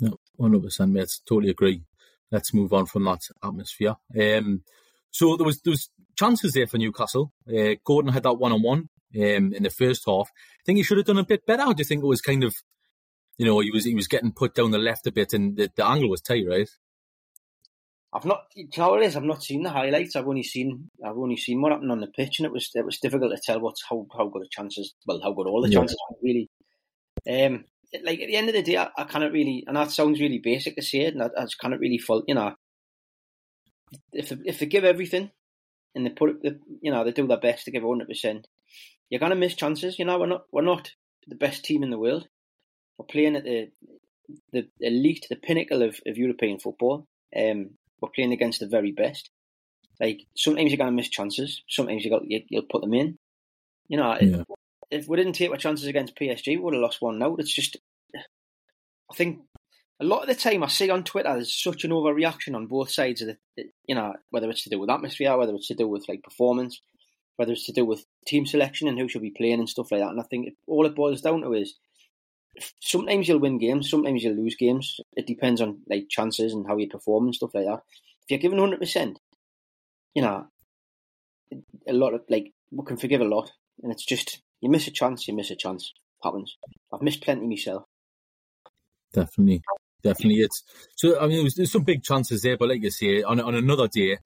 No, 0.00 0.18
one 0.36 0.50
hundred 0.50 0.64
percent, 0.64 0.92
mate. 0.92 1.10
Totally 1.28 1.50
agree. 1.50 1.84
Let's 2.32 2.54
move 2.54 2.72
on 2.72 2.86
from 2.86 3.04
that 3.04 3.20
atmosphere. 3.44 3.96
Um, 4.18 4.62
so 5.10 5.36
there 5.36 5.46
was 5.46 5.60
there 5.62 5.72
was 5.72 5.90
chances 6.18 6.52
there 6.52 6.66
for 6.66 6.78
Newcastle. 6.78 7.32
Uh, 7.48 7.74
Gordon 7.84 8.12
had 8.12 8.24
that 8.24 8.34
one 8.34 8.52
on 8.52 8.62
one 8.62 8.88
um, 9.16 9.52
in 9.52 9.62
the 9.62 9.70
first 9.70 10.02
half. 10.06 10.28
I 10.30 10.62
think 10.64 10.78
he 10.78 10.82
should 10.82 10.98
have 10.98 11.06
done 11.06 11.18
a 11.18 11.24
bit 11.24 11.46
better. 11.46 11.64
do 11.64 11.74
you 11.78 11.84
think 11.84 12.02
it 12.02 12.06
was 12.06 12.20
kind 12.20 12.44
of, 12.44 12.54
you 13.38 13.46
know, 13.46 13.60
he 13.60 13.70
was 13.70 13.84
he 13.84 13.94
was 13.94 14.08
getting 14.08 14.32
put 14.32 14.54
down 14.54 14.70
the 14.70 14.78
left 14.78 15.06
a 15.06 15.12
bit, 15.12 15.32
and 15.32 15.56
the, 15.56 15.70
the 15.74 15.86
angle 15.86 16.10
was 16.10 16.20
tight, 16.20 16.44
right? 16.48 16.68
I've 18.12 18.24
not, 18.24 18.46
you 18.56 18.68
know 18.76 18.90
what 18.90 19.02
it 19.02 19.06
is, 19.06 19.16
I've 19.16 19.22
not 19.22 19.42
seen 19.42 19.62
the 19.62 19.70
highlights. 19.70 20.16
I've 20.16 20.26
only 20.26 20.42
seen, 20.42 20.90
I've 21.04 21.16
only 21.16 21.36
seen 21.36 21.60
what 21.60 21.70
happened 21.70 21.92
on 21.92 22.00
the 22.00 22.08
pitch, 22.08 22.40
and 22.40 22.46
it 22.46 22.52
was, 22.52 22.68
it 22.74 22.84
was 22.84 22.98
difficult 22.98 23.30
to 23.30 23.40
tell 23.44 23.60
what's 23.60 23.84
how, 23.88 24.04
how 24.16 24.26
good 24.28 24.42
the 24.42 24.48
chances, 24.50 24.94
well, 25.06 25.20
how 25.22 25.32
good 25.32 25.46
all 25.46 25.62
the 25.62 25.70
chances 25.70 25.96
yeah. 26.10 26.16
really. 26.20 26.50
Um, 27.28 27.64
like 28.04 28.20
at 28.20 28.26
the 28.26 28.36
end 28.36 28.48
of 28.48 28.54
the 28.54 28.62
day, 28.62 28.78
I, 28.78 28.88
I 28.96 29.04
cannot 29.04 29.30
really, 29.30 29.62
and 29.66 29.76
that 29.76 29.92
sounds 29.92 30.20
really 30.20 30.40
basic 30.42 30.74
to 30.74 30.82
say 30.82 31.02
it, 31.02 31.14
and 31.14 31.22
I, 31.22 31.30
I 31.36 31.42
just 31.42 31.60
cannot 31.60 31.78
really 31.78 31.98
fault, 31.98 32.24
you 32.26 32.34
know, 32.34 32.54
if 34.12 34.32
if 34.44 34.58
they 34.58 34.66
give 34.66 34.84
everything, 34.84 35.30
and 35.94 36.04
they 36.04 36.10
put, 36.10 36.42
the, 36.42 36.58
you 36.82 36.90
know, 36.90 37.04
they 37.04 37.12
do 37.12 37.28
their 37.28 37.38
best 37.38 37.64
to 37.66 37.70
give 37.70 37.84
hundred 37.84 38.08
percent, 38.08 38.48
you're 39.10 39.20
gonna 39.20 39.34
miss 39.34 39.54
chances. 39.54 39.98
You 39.98 40.04
know, 40.04 40.18
we're 40.18 40.26
not 40.26 40.44
we're 40.52 40.62
not 40.62 40.92
the 41.26 41.34
best 41.34 41.64
team 41.64 41.82
in 41.82 41.90
the 41.90 41.98
world. 41.98 42.28
We're 42.96 43.06
playing 43.06 43.36
at 43.36 43.44
the 43.44 43.70
the 44.52 44.68
elite, 44.80 45.26
the 45.28 45.36
pinnacle 45.36 45.82
of, 45.82 46.00
of 46.06 46.16
European 46.16 46.60
football. 46.60 47.06
Um, 47.36 47.70
we're 48.00 48.10
playing 48.14 48.32
against 48.32 48.60
the 48.60 48.68
very 48.68 48.92
best. 48.92 49.30
Like 50.00 50.20
sometimes 50.36 50.70
you're 50.70 50.78
gonna 50.78 50.92
miss 50.92 51.08
chances. 51.08 51.62
Sometimes 51.68 52.04
you 52.04 52.10
got 52.10 52.22
you, 52.24 52.42
will 52.50 52.62
put 52.62 52.80
them 52.80 52.94
in. 52.94 53.18
You 53.88 53.96
know, 53.96 54.16
yeah. 54.20 54.36
if, 54.36 54.46
if, 55.02 55.08
we 55.08 55.16
didn't 55.16 55.32
take 55.32 55.50
our 55.50 55.56
chances 55.56 55.88
against 55.88 56.16
PSG, 56.16 56.46
we 56.46 56.58
would 56.58 56.74
have 56.74 56.82
lost 56.82 57.02
one 57.02 57.18
now. 57.18 57.34
It's 57.36 57.52
just, 57.52 57.76
I 58.14 59.14
think 59.14 59.40
a 59.98 60.04
lot 60.04 60.22
of 60.22 60.28
the 60.28 60.36
time 60.36 60.62
I 60.62 60.68
see 60.68 60.88
on 60.90 61.02
Twitter 61.02 61.32
there's 61.32 61.52
such 61.52 61.82
an 61.82 61.90
overreaction 61.90 62.54
on 62.54 62.68
both 62.68 62.92
sides 62.92 63.20
of 63.20 63.36
the, 63.56 63.64
you 63.86 63.96
know, 63.96 64.14
whether 64.30 64.48
it's 64.48 64.62
to 64.62 64.70
do 64.70 64.78
with 64.78 64.90
atmosphere, 64.90 65.36
whether 65.36 65.54
it's 65.54 65.66
to 65.66 65.74
do 65.74 65.88
with 65.88 66.08
like 66.08 66.22
performance 66.22 66.80
whether 67.40 67.52
it's 67.52 67.64
to 67.64 67.72
do 67.72 67.86
with 67.86 68.04
team 68.26 68.46
selection 68.46 68.88
and 68.88 68.98
who 68.98 69.08
should 69.08 69.22
be 69.22 69.30
playing 69.30 69.60
and 69.60 69.68
stuff 69.68 69.90
like 69.90 70.00
that. 70.00 70.10
And 70.10 70.20
I 70.20 70.24
think 70.24 70.50
all 70.66 70.86
it 70.86 70.94
boils 70.94 71.22
down 71.22 71.42
to 71.42 71.52
is 71.52 71.74
sometimes 72.80 73.28
you'll 73.28 73.38
win 73.38 73.58
games, 73.58 73.90
sometimes 73.90 74.22
you'll 74.22 74.34
lose 74.36 74.56
games. 74.56 75.00
It 75.16 75.26
depends 75.26 75.60
on 75.60 75.80
like 75.88 76.08
chances 76.08 76.52
and 76.52 76.66
how 76.66 76.76
you 76.76 76.88
perform 76.88 77.26
and 77.26 77.34
stuff 77.34 77.54
like 77.54 77.66
that. 77.66 77.82
If 78.22 78.30
you're 78.30 78.38
given 78.38 78.58
hundred 78.58 78.80
percent, 78.80 79.18
you 80.14 80.22
know, 80.22 80.46
a 81.86 81.92
lot 81.92 82.14
of 82.14 82.22
like 82.28 82.52
we 82.70 82.84
can 82.84 82.96
forgive 82.96 83.20
a 83.20 83.24
lot, 83.24 83.50
and 83.82 83.92
it's 83.92 84.04
just 84.04 84.42
you 84.60 84.70
miss 84.70 84.86
a 84.86 84.90
chance, 84.90 85.26
you 85.26 85.34
miss 85.34 85.50
a 85.50 85.56
chance. 85.56 85.92
Happens. 86.22 86.56
I've 86.92 87.02
missed 87.02 87.22
plenty 87.22 87.46
myself. 87.46 87.84
Definitely, 89.12 89.62
definitely. 90.02 90.40
It's 90.40 90.62
so. 90.96 91.18
I 91.18 91.26
mean, 91.26 91.48
there's 91.56 91.72
some 91.72 91.84
big 91.84 92.02
chances 92.02 92.42
there, 92.42 92.56
but 92.56 92.68
like 92.68 92.82
you 92.82 92.90
say, 92.90 93.22
on 93.22 93.40
on 93.40 93.54
another 93.54 93.88
day, 93.88 94.18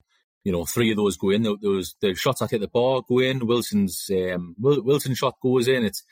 you 0.45 0.51
know, 0.51 0.63
three 0.63 0.91
of 0.91 0.97
those 0.97 1.17
go 1.17 1.31
in. 1.31 1.41
Those 1.41 1.95
the 1.99 2.13
shots 2.13 2.41
I 2.41 2.47
hit 2.47 2.61
the 2.61 2.67
bar 2.67 3.01
go 3.09 3.19
in. 3.19 3.47
Wilson's 3.47 4.09
um, 4.11 4.55
Wilson 4.59 5.15
shot 5.15 5.35
goes 5.41 5.67
in. 5.67 5.83
It's, 5.83 6.03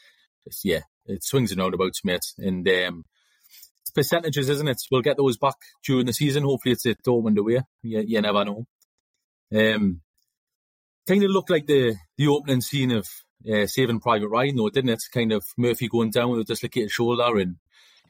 it's 0.46 0.66
yeah, 0.66 0.82
it 1.06 1.24
swings 1.24 1.52
and 1.52 1.62
roundabouts, 1.62 2.04
mate. 2.04 2.26
And 2.40 2.68
um, 2.68 3.06
it's 3.82 3.92
percentages, 3.92 4.50
isn't 4.50 4.68
it? 4.68 4.82
We'll 4.92 5.02
get 5.02 5.18
those 5.18 5.38
back 5.38 5.58
during 5.86 6.08
the 6.08 6.14
season. 6.14 6.44
Hopefully, 6.44 6.74
it's 6.74 6.86
a 6.88 6.96
Dortmund 6.96 7.38
away. 7.38 7.62
You, 7.84 8.04
you 8.06 8.22
never 8.22 8.44
know. 8.44 8.66
Um, 9.56 10.02
kind 11.08 11.24
of 11.24 11.30
looked 11.30 11.52
like 11.52 11.68
the 11.68 11.96
the 12.18 12.28
opening 12.28 12.62
scene 12.62 12.90
of 12.90 13.08
uh, 13.48 13.68
Saving 13.68 14.00
Private 14.00 14.30
Ryan, 14.30 14.56
though, 14.56 14.70
didn't 14.70 14.90
it? 14.90 15.04
Kind 15.14 15.32
of 15.32 15.46
Murphy 15.58 15.88
going 15.88 16.10
down 16.10 16.32
with 16.32 16.42
a 16.42 16.46
dislocated 16.46 16.90
shoulder 16.90 17.38
and 17.38 17.58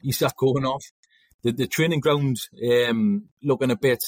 Isak 0.02 0.38
going 0.38 0.64
off. 0.64 0.86
The 1.42 1.52
the 1.52 1.66
training 1.66 2.00
ground 2.00 2.38
um, 2.66 3.28
looking 3.42 3.70
a 3.70 3.76
bit 3.76 4.02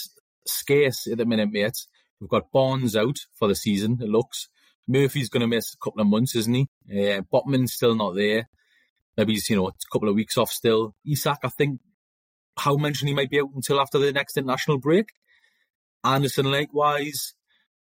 scarce 0.46 1.08
at 1.12 1.18
the 1.18 1.26
minute, 1.26 1.50
mate. 1.52 1.76
We've 2.20 2.30
got 2.30 2.50
Barnes 2.52 2.96
out 2.96 3.18
for 3.34 3.48
the 3.48 3.54
season, 3.54 3.98
it 4.00 4.08
looks. 4.08 4.48
Murphy's 4.88 5.28
going 5.28 5.40
to 5.40 5.46
miss 5.46 5.74
a 5.74 5.78
couple 5.82 6.00
of 6.00 6.06
months, 6.06 6.36
isn't 6.36 6.54
he? 6.54 6.68
Uh, 6.90 7.20
Botman's 7.32 7.74
still 7.74 7.94
not 7.94 8.14
there. 8.14 8.48
Maybe 9.16 9.32
he's, 9.32 9.50
you 9.50 9.56
know, 9.56 9.68
a 9.68 9.72
couple 9.92 10.08
of 10.08 10.14
weeks 10.14 10.38
off 10.38 10.50
still. 10.50 10.94
Isak, 11.04 11.38
I 11.42 11.48
think, 11.48 11.80
Howe 12.58 12.76
mentioned 12.76 13.08
he 13.08 13.14
might 13.14 13.30
be 13.30 13.40
out 13.40 13.50
until 13.54 13.80
after 13.80 13.98
the 13.98 14.12
next 14.12 14.36
international 14.36 14.78
break. 14.78 15.08
Anderson, 16.04 16.50
likewise. 16.50 17.34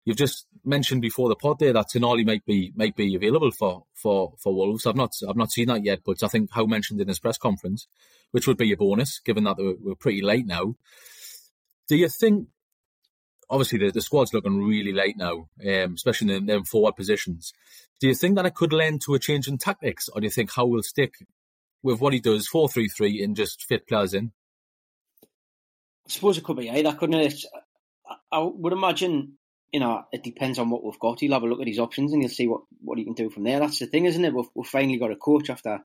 You've 0.06 0.18
just 0.18 0.48
mentioned 0.66 1.02
before 1.02 1.30
the 1.30 1.36
pod 1.36 1.60
there 1.60 1.74
that 1.74 1.88
Tonali 1.94 2.26
might 2.26 2.46
be 2.46 2.74
might 2.76 2.96
be 2.96 3.16
available 3.16 3.52
for, 3.52 3.86
for, 3.94 4.34
for 4.42 4.54
Wolves. 4.54 4.86
I've 4.86 4.98
not 4.98 5.14
I've 5.28 5.38
not 5.38 5.52
seen 5.52 5.70
that 5.70 5.86
yet, 5.86 6.00
but 6.06 6.22
I 6.24 6.28
think 6.28 6.52
Howe 6.52 6.66
mentioned 6.66 7.00
in 7.00 7.08
his 7.08 7.20
press 7.20 7.38
conference, 7.38 7.88
which 8.32 8.46
would 8.46 8.58
be 8.58 8.72
a 8.74 8.78
bonus 8.78 9.20
given 9.20 9.46
that 9.46 9.58
we're, 9.58 9.76
we're 9.80 9.96
pretty 9.96 10.22
late 10.22 10.46
now. 10.46 10.76
Do 11.88 11.96
you 11.96 12.10
think 12.10 12.48
obviously 13.54 13.80
the, 13.80 13.92
the 13.92 14.02
squad's 14.02 14.34
looking 14.34 14.64
really 14.64 14.92
late 14.92 15.18
now, 15.18 15.48
um, 15.66 15.94
especially 15.94 16.36
in 16.36 16.48
them 16.48 16.64
forward 16.64 16.96
positions. 16.96 17.54
Do 18.00 18.08
you 18.08 18.16
think 18.16 18.36
that 18.36 18.46
it 18.46 18.56
could 18.56 18.74
lend 18.74 19.02
to 19.02 19.14
a 19.14 19.20
change 19.20 19.48
in 19.48 19.58
tactics, 19.58 20.10
or 20.10 20.20
do 20.20 20.26
you 20.26 20.32
think 20.32 20.52
Howe 20.52 20.66
will 20.66 20.84
stick 20.84 21.14
with 21.82 22.02
what 22.02 22.14
he 22.14 22.20
does, 22.20 22.48
four 22.48 22.68
three 22.68 22.90
three, 22.90 23.24
and 23.24 23.36
just 23.36 23.64
fit 23.64 23.88
players 23.88 24.14
in? 24.14 24.32
I 25.24 26.10
suppose 26.10 26.38
it 26.38 26.44
could 26.44 26.58
be 26.58 26.70
either, 26.70 26.94
couldn't 26.94 27.22
it? 27.22 27.46
I 28.32 28.40
would 28.40 28.74
imagine, 28.74 29.38
you 29.72 29.80
know, 29.80 30.04
it 30.12 30.24
depends 30.24 30.60
on 30.60 30.70
what 30.70 30.84
we've 30.84 31.00
got. 31.00 31.20
He'll 31.20 31.34
have 31.34 31.44
a 31.44 31.48
look 31.48 31.62
at 31.62 31.68
his 31.68 31.80
options 31.80 32.12
and 32.12 32.22
he'll 32.22 32.30
see 32.30 32.48
what, 32.48 32.62
what 32.82 32.98
he 32.98 33.06
can 33.06 33.14
do 33.14 33.30
from 33.30 33.44
there. 33.44 33.60
That's 33.60 33.80
the 33.80 33.88
thing, 33.88 34.06
isn't 34.06 34.26
it? 34.26 34.34
We've, 34.34 34.52
we've 34.56 34.68
finally 34.68 34.98
got 34.98 35.12
a 35.12 35.16
coach 35.16 35.50
after 35.50 35.80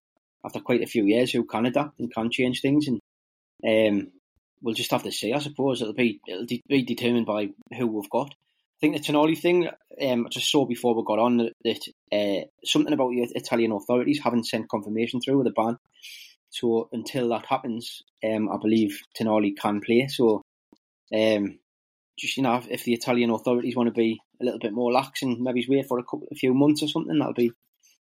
after 0.45 0.61
quite 0.61 0.83
a 0.83 0.87
few 0.87 1.05
years 1.05 1.31
who 1.33 1.45
can 1.45 1.67
adapt 1.67 2.01
and 2.01 2.13
can 2.13 2.31
change 2.31 2.61
things. 2.61 2.89
And 2.89 3.01
Um, 3.67 4.13
we'll 4.63 4.75
just 4.75 4.91
have 4.91 5.03
to 5.05 5.13
see. 5.13 5.33
I 5.33 5.39
suppose 5.39 5.81
it'll 5.81 5.95
be 5.95 6.21
it'll 6.27 6.47
de- 6.47 6.65
be 6.69 6.83
determined 6.83 7.27
by 7.27 7.51
who 7.77 7.87
we've 7.87 8.11
got. 8.11 8.31
I 8.31 8.79
think 8.81 8.95
the 8.95 9.13
Tonali 9.13 9.37
thing, 9.37 9.69
um, 10.01 10.27
I 10.27 10.29
just 10.29 10.51
saw 10.51 10.65
before 10.65 10.95
we 10.95 11.03
got 11.05 11.19
on 11.19 11.51
that, 11.65 11.89
uh, 12.13 12.47
something 12.65 12.93
about 12.93 13.11
the 13.11 13.23
Italian 13.35 13.73
authorities 13.73 14.21
haven't 14.23 14.47
sent 14.47 14.69
confirmation 14.69 15.21
through 15.21 15.39
with 15.39 15.49
a 15.49 15.51
ban. 15.51 15.79
So 16.51 16.89
until 16.93 17.29
that 17.31 17.47
happens, 17.47 18.03
um, 18.25 18.49
I 18.49 18.57
believe 18.57 19.03
Tonali 19.19 19.57
can 19.57 19.81
play. 19.81 20.07
So 20.09 20.43
um, 21.13 21.59
just 22.19 22.37
you 22.37 22.43
know, 22.43 22.63
if 22.69 22.85
the 22.85 22.95
Italian 22.95 23.31
authorities 23.31 23.77
want 23.77 23.89
to 23.89 23.93
be 23.93 24.21
a 24.41 24.45
little 24.45 24.61
bit 24.61 24.73
more 24.73 24.93
lax 24.93 25.23
and 25.23 25.41
maybe 25.41 25.65
wait 25.69 25.87
for 25.87 25.99
a 25.99 26.05
couple, 26.05 26.29
a 26.31 26.35
few 26.35 26.55
months 26.55 26.83
or 26.83 26.89
something, 26.89 27.19
that'll 27.19 27.35
be 27.35 27.53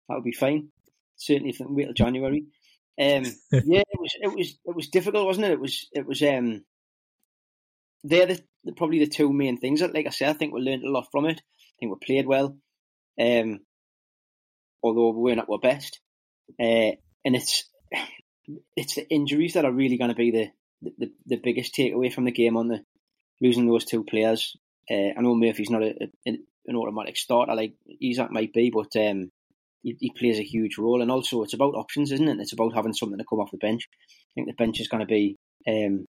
that'll 0.07 0.23
be 0.23 0.31
fine. 0.31 0.69
Certainly, 1.15 1.51
if 1.51 1.57
they 1.59 1.65
wait 1.67 1.85
till 1.85 1.93
January. 1.93 2.45
Um, 2.99 3.23
yeah, 3.51 3.83
it 3.87 3.99
was 3.99 4.15
it 4.21 4.35
was 4.35 4.57
it 4.65 4.75
was 4.75 4.89
difficult, 4.89 5.25
wasn't 5.25 5.45
it? 5.47 5.51
It 5.51 5.59
was 5.59 5.87
it 5.93 6.05
was 6.05 6.21
um, 6.21 6.63
they're 8.03 8.25
the, 8.25 8.41
the, 8.63 8.71
probably 8.73 8.99
the 8.99 9.07
two 9.07 9.31
main 9.31 9.57
things. 9.57 9.79
That, 9.79 9.93
like 9.93 10.07
I 10.07 10.09
said, 10.09 10.29
I 10.29 10.33
think 10.33 10.53
we 10.53 10.61
learned 10.61 10.83
a 10.83 10.91
lot 10.91 11.07
from 11.11 11.25
it. 11.25 11.39
I 11.39 11.73
think 11.79 11.91
we 11.91 12.05
played 12.05 12.27
well, 12.27 12.57
um, 13.19 13.59
although 14.83 15.11
we 15.11 15.21
weren't 15.21 15.39
at 15.39 15.49
our 15.49 15.59
best. 15.59 15.99
Uh, 16.59 16.97
and 17.23 17.35
it's 17.35 17.69
it's 18.75 18.95
the 18.95 19.09
injuries 19.09 19.53
that 19.53 19.65
are 19.65 19.71
really 19.71 19.97
going 19.97 20.09
to 20.09 20.15
be 20.15 20.31
the, 20.31 20.51
the, 20.97 21.11
the 21.25 21.35
biggest 21.37 21.75
takeaway 21.75 22.11
from 22.11 22.25
the 22.25 22.31
game 22.31 22.57
on 22.57 22.67
the 22.67 22.83
losing 23.39 23.67
those 23.67 23.85
two 23.85 24.03
players. 24.03 24.55
Uh, 24.89 25.11
I 25.17 25.21
know 25.21 25.35
Murphy's 25.35 25.69
not 25.69 25.83
a, 25.83 26.09
a, 26.27 26.37
an 26.67 26.75
automatic 26.75 27.17
starter 27.17 27.55
like 27.55 27.73
Isak 28.01 28.31
might 28.31 28.53
be, 28.53 28.71
but 28.71 28.95
um, 28.95 29.31
he, 29.83 30.11
plays 30.17 30.39
a 30.39 30.43
huge 30.43 30.77
role. 30.77 31.01
And 31.01 31.11
also, 31.11 31.43
it's 31.43 31.53
about 31.53 31.75
options, 31.75 32.11
isn't 32.11 32.27
it? 32.27 32.39
It's 32.39 32.53
about 32.53 32.73
having 32.73 32.93
something 32.93 33.17
to 33.17 33.25
come 33.27 33.39
off 33.39 33.51
the 33.51 33.57
bench. 33.57 33.87
I 33.91 34.31
think 34.35 34.47
the 34.47 34.63
bench 34.63 34.79
is 34.79 34.87
going 34.87 35.01
to 35.01 35.07
be, 35.07 35.37
um, 35.67 36.05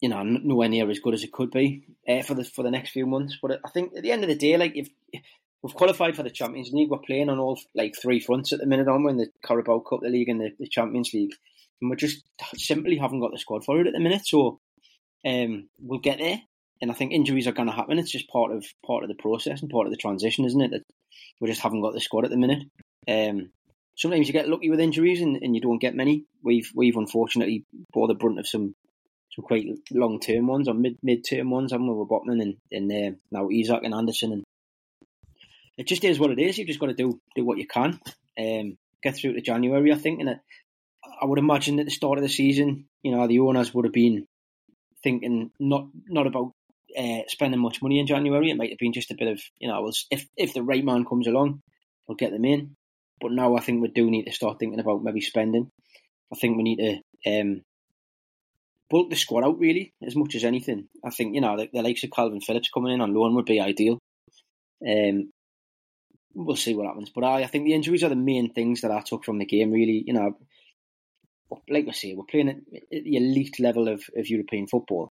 you 0.00 0.08
know, 0.08 0.22
nowhere 0.22 0.68
near 0.68 0.90
as 0.90 1.00
good 1.00 1.14
as 1.14 1.22
it 1.22 1.32
could 1.32 1.50
be 1.50 1.84
uh, 2.08 2.22
for 2.22 2.34
the 2.34 2.44
for 2.44 2.62
the 2.62 2.70
next 2.70 2.90
few 2.90 3.06
months. 3.06 3.38
But 3.40 3.60
I 3.64 3.70
think 3.70 3.92
at 3.96 4.02
the 4.02 4.12
end 4.12 4.22
of 4.22 4.28
the 4.28 4.36
day, 4.36 4.56
like 4.56 4.72
if 4.74 4.88
we've 5.62 5.74
qualified 5.74 6.16
for 6.16 6.22
the 6.22 6.30
Champions 6.30 6.70
League, 6.72 6.90
we're 6.90 6.98
playing 6.98 7.28
on 7.28 7.38
all 7.38 7.60
like 7.74 7.94
three 8.00 8.20
fronts 8.20 8.52
at 8.52 8.60
the 8.60 8.66
minute, 8.66 8.88
on 8.88 9.04
we? 9.04 9.10
In 9.10 9.18
the 9.18 9.28
Carabao 9.44 9.80
Cup, 9.80 10.00
the 10.02 10.08
league, 10.08 10.28
and 10.28 10.40
the, 10.40 10.50
the 10.58 10.68
Champions 10.68 11.10
League, 11.12 11.34
and 11.80 11.90
we 11.90 11.96
just 11.96 12.24
simply 12.54 12.96
haven't 12.96 13.20
got 13.20 13.32
the 13.32 13.38
squad 13.38 13.64
for 13.64 13.80
it 13.80 13.86
at 13.86 13.92
the 13.92 14.00
minute. 14.00 14.26
So 14.26 14.60
um, 15.26 15.68
we'll 15.78 16.00
get 16.00 16.18
there. 16.18 16.40
And 16.82 16.90
I 16.90 16.94
think 16.94 17.12
injuries 17.12 17.46
are 17.46 17.52
going 17.52 17.68
to 17.68 17.74
happen. 17.74 17.98
It's 17.98 18.10
just 18.10 18.30
part 18.30 18.52
of 18.52 18.64
part 18.86 19.02
of 19.02 19.10
the 19.10 19.22
process 19.22 19.60
and 19.60 19.70
part 19.70 19.86
of 19.86 19.92
the 19.92 19.98
transition, 19.98 20.46
isn't 20.46 20.60
it? 20.62 20.82
We 21.40 21.48
just 21.48 21.60
haven't 21.60 21.82
got 21.82 21.94
the 21.94 22.00
squad 22.00 22.24
at 22.24 22.30
the 22.30 22.36
minute. 22.36 22.64
Um, 23.08 23.50
sometimes 23.96 24.26
you 24.26 24.32
get 24.32 24.48
lucky 24.48 24.70
with 24.70 24.80
injuries 24.80 25.20
and, 25.20 25.36
and 25.36 25.54
you 25.54 25.60
don't 25.60 25.80
get 25.80 25.94
many. 25.94 26.24
We've 26.42 26.70
we've 26.74 26.96
unfortunately 26.96 27.64
bore 27.92 28.08
the 28.08 28.14
brunt 28.14 28.38
of 28.38 28.48
some 28.48 28.74
some 29.34 29.44
quite 29.44 29.66
long 29.90 30.20
term 30.20 30.46
ones 30.46 30.68
or 30.68 30.74
mid 30.74 30.98
mid 31.02 31.24
term 31.28 31.50
ones, 31.50 31.72
I'm? 31.72 31.86
With 31.86 32.08
Botman 32.08 32.42
and, 32.42 32.56
and 32.70 32.92
uh, 32.92 33.16
now 33.30 33.48
Isak 33.50 33.84
and 33.84 33.94
Anderson, 33.94 34.32
and 34.32 34.44
it 35.76 35.86
just 35.86 36.04
is 36.04 36.18
what 36.18 36.30
it 36.30 36.38
is. 36.38 36.58
You've 36.58 36.68
just 36.68 36.80
got 36.80 36.86
to 36.86 36.94
do 36.94 37.20
do 37.36 37.44
what 37.44 37.58
you 37.58 37.66
can. 37.66 38.00
Um, 38.38 38.78
get 39.02 39.16
through 39.16 39.34
to 39.34 39.40
January, 39.40 39.92
I 39.92 39.96
think, 39.96 40.20
and 40.20 40.40
I 41.20 41.24
would 41.24 41.38
imagine 41.38 41.78
at 41.78 41.86
the 41.86 41.90
start 41.90 42.18
of 42.18 42.22
the 42.22 42.28
season, 42.28 42.86
you 43.02 43.12
know, 43.12 43.26
the 43.26 43.40
owners 43.40 43.74
would 43.74 43.84
have 43.84 43.94
been 43.94 44.26
thinking 45.02 45.50
not 45.58 45.88
not 46.08 46.26
about 46.26 46.52
uh, 46.98 47.22
spending 47.28 47.60
much 47.60 47.82
money 47.82 47.98
in 47.98 48.06
January. 48.06 48.50
It 48.50 48.56
might 48.56 48.70
have 48.70 48.78
been 48.78 48.92
just 48.92 49.10
a 49.10 49.16
bit 49.16 49.28
of 49.28 49.40
you 49.58 49.68
know, 49.68 49.90
if 50.10 50.26
if 50.36 50.54
the 50.54 50.62
right 50.62 50.84
man 50.84 51.04
comes 51.04 51.26
along, 51.26 51.62
we'll 52.06 52.16
get 52.16 52.32
them 52.32 52.44
in. 52.44 52.76
But 53.20 53.32
now 53.32 53.56
I 53.56 53.60
think 53.60 53.82
we 53.82 53.88
do 53.88 54.10
need 54.10 54.24
to 54.24 54.32
start 54.32 54.58
thinking 54.58 54.80
about 54.80 55.02
maybe 55.02 55.20
spending. 55.20 55.70
I 56.32 56.36
think 56.36 56.56
we 56.56 56.62
need 56.62 57.02
to 57.24 57.40
um, 57.40 57.62
bulk 58.88 59.10
the 59.10 59.16
squad 59.16 59.44
out 59.44 59.58
really 59.58 59.92
as 60.04 60.16
much 60.16 60.34
as 60.34 60.44
anything. 60.44 60.88
I 61.04 61.10
think 61.10 61.34
you 61.34 61.40
know 61.40 61.56
the, 61.56 61.68
the 61.72 61.82
likes 61.82 62.04
of 62.04 62.10
Calvin 62.10 62.40
Phillips 62.40 62.70
coming 62.72 62.92
in 62.92 63.00
on 63.00 63.14
loan 63.14 63.34
would 63.34 63.46
be 63.46 63.60
ideal. 63.60 63.98
Um, 64.86 65.30
we'll 66.34 66.56
see 66.56 66.74
what 66.74 66.86
happens. 66.86 67.10
But 67.14 67.24
I, 67.24 67.42
I 67.42 67.46
think 67.46 67.64
the 67.64 67.74
injuries 67.74 68.04
are 68.04 68.08
the 68.08 68.16
main 68.16 68.52
things 68.52 68.80
that 68.80 68.90
I 68.90 69.00
took 69.00 69.24
from 69.24 69.38
the 69.38 69.46
game. 69.46 69.70
Really, 69.70 70.02
you 70.06 70.14
know, 70.14 70.36
like 71.68 71.86
I 71.88 71.92
say, 71.92 72.14
we're 72.14 72.24
playing 72.24 72.48
at 72.48 72.56
the 72.90 73.16
elite 73.16 73.60
level 73.60 73.88
of, 73.88 74.02
of 74.16 74.28
European 74.28 74.66
football. 74.66 75.12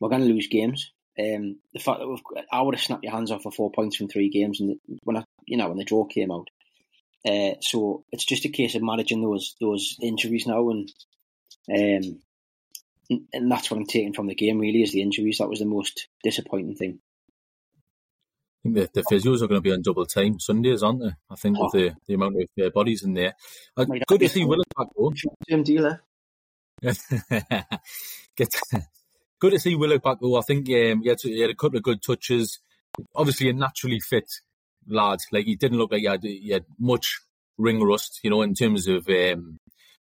We're 0.00 0.08
going 0.08 0.22
to 0.22 0.28
lose 0.28 0.48
games. 0.48 0.90
Um, 1.18 1.58
the 1.74 1.80
fact 1.80 2.00
that 2.00 2.08
we've, 2.08 2.22
I 2.50 2.62
would 2.62 2.74
have 2.74 2.82
snapped 2.82 3.04
your 3.04 3.12
hands 3.12 3.30
off 3.30 3.42
for 3.42 3.52
four 3.52 3.70
points 3.70 3.96
from 3.96 4.08
three 4.08 4.30
games, 4.30 4.60
and 4.60 4.78
when 5.04 5.16
I, 5.16 5.24
you 5.46 5.56
know, 5.56 5.68
when 5.68 5.78
the 5.78 5.84
draw 5.84 6.04
came 6.04 6.30
out. 6.30 6.48
Uh, 7.26 7.54
so 7.60 8.04
it's 8.10 8.24
just 8.24 8.46
a 8.46 8.48
case 8.48 8.74
of 8.74 8.82
managing 8.82 9.22
those 9.22 9.54
those 9.60 9.96
injuries 10.02 10.46
now, 10.46 10.70
and 10.70 10.90
um, 11.70 12.18
and 13.32 13.50
that's 13.50 13.70
what 13.70 13.78
I'm 13.78 13.86
taking 13.86 14.14
from 14.14 14.26
the 14.26 14.34
game. 14.34 14.58
Really, 14.58 14.82
is 14.82 14.92
the 14.92 15.02
injuries. 15.02 15.38
That 15.38 15.48
was 15.48 15.60
the 15.60 15.66
most 15.66 16.08
disappointing 16.24 16.76
thing. 16.76 16.98
I 18.64 18.70
think 18.70 18.74
the, 18.76 18.90
the 18.94 19.02
physios 19.02 19.42
are 19.42 19.48
going 19.48 19.58
to 19.58 19.60
be 19.60 19.72
on 19.72 19.82
double 19.82 20.06
time 20.06 20.38
Sundays, 20.40 20.82
aren't 20.82 21.00
they? 21.00 21.12
I 21.30 21.34
think 21.34 21.58
oh. 21.58 21.64
with 21.64 21.72
the, 21.72 21.94
the 22.06 22.14
amount 22.14 22.36
of 22.36 22.64
uh, 22.64 22.70
bodies 22.70 23.02
in 23.02 23.14
there. 23.14 23.34
Uh, 23.76 23.84
good 24.06 24.20
to 24.20 24.28
see 24.28 24.44
Willock 24.44 24.68
back 24.76 24.86
though. 24.96 25.12
Same 25.48 25.62
dealer. 25.62 26.02
Get, 28.36 28.56
good 29.42 29.52
to 29.54 29.58
see 29.58 29.74
Willock 29.74 30.04
back 30.04 30.18
though. 30.20 30.36
I 30.36 30.42
think 30.42 30.68
um, 30.68 31.02
he, 31.02 31.08
had, 31.08 31.20
he 31.20 31.40
had 31.40 31.50
a 31.50 31.54
couple 31.54 31.76
of 31.76 31.82
good 31.82 32.00
touches. 32.00 32.60
Obviously, 33.16 33.48
a 33.48 33.52
naturally 33.52 33.98
fit 33.98 34.30
lad. 34.86 35.18
Like 35.32 35.46
he 35.46 35.56
didn't 35.56 35.78
look 35.78 35.90
like 35.90 36.02
he 36.02 36.06
had, 36.06 36.22
he 36.22 36.50
had 36.50 36.64
much 36.78 37.20
ring 37.58 37.82
rust, 37.82 38.20
you 38.22 38.30
know, 38.30 38.42
in 38.42 38.54
terms 38.54 38.86
of 38.86 39.08
um, 39.08 39.58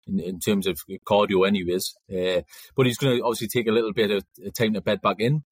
in, 0.08 0.20
in 0.20 0.40
terms 0.40 0.66
of 0.66 0.80
cardio, 1.08 1.48
anyways. 1.48 1.94
Uh, 2.12 2.42
but 2.76 2.88
he's 2.88 2.98
going 2.98 3.16
to 3.16 3.24
obviously 3.24 3.48
take 3.48 3.68
a 3.68 3.72
little 3.72 3.94
bit 3.94 4.10
of 4.10 4.26
time 4.54 4.74
to 4.74 4.82
bed 4.82 5.02
back 5.02 5.18
in. 5.20 5.44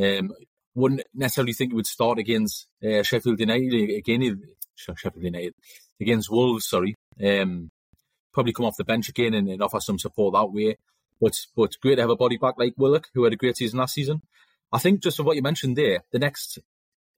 Um, 0.00 0.30
wouldn't 0.76 1.02
necessarily 1.12 1.52
think 1.52 1.72
he 1.72 1.76
would 1.76 1.86
start 1.86 2.18
against 2.20 2.68
uh, 2.84 3.02
Sheffield 3.02 3.40
United 3.40 3.74
again. 3.90 4.40
Sheffield 4.76 5.24
United 5.24 5.54
against 6.00 6.30
Wolves. 6.30 6.68
Sorry, 6.68 6.94
um, 7.20 7.72
probably 8.32 8.52
come 8.52 8.66
off 8.66 8.76
the 8.78 8.84
bench 8.84 9.08
again 9.08 9.34
and, 9.34 9.48
and, 9.48 9.62
offer 9.62 9.80
some 9.80 9.98
support 9.98 10.34
that 10.34 10.52
way. 10.52 10.76
But 11.22 11.34
but 11.56 11.80
great 11.80 11.94
to 11.96 12.02
have 12.02 12.10
a 12.10 12.16
body 12.16 12.36
back 12.36 12.56
like 12.58 12.74
Willock, 12.76 13.06
who 13.14 13.22
had 13.22 13.32
a 13.32 13.36
great 13.36 13.56
season 13.56 13.78
last 13.78 13.94
season. 13.94 14.22
I 14.72 14.78
think 14.78 15.02
just 15.02 15.20
of 15.20 15.26
what 15.26 15.36
you 15.36 15.42
mentioned 15.42 15.76
there, 15.76 16.00
the 16.10 16.18
next 16.18 16.58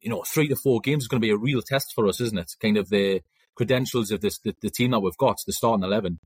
you 0.02 0.11
know 0.11 0.23
three 0.23 0.46
to 0.49 0.56
four 0.56 0.80
games 0.80 1.04
is 1.04 1.08
going 1.08 1.23
to 1.23 1.26
be 1.26 1.32
a 1.32 1.37
real 1.38 1.62
test 1.62 1.94
for 1.94 2.06
us, 2.06 2.20
isn't 2.20 2.38
it? 2.38 2.52
Kind 2.61 2.76
of 2.76 2.90
the 2.90 3.23
credentials 3.56 4.11
of 4.11 4.20
this 4.20 4.38
the, 4.40 4.54
the 4.61 4.68
team 4.68 4.90
that 4.90 5.00
we've 5.00 5.16
got, 5.16 5.38
the 5.46 5.54
starting 5.54 5.84
eleven. 5.84 6.20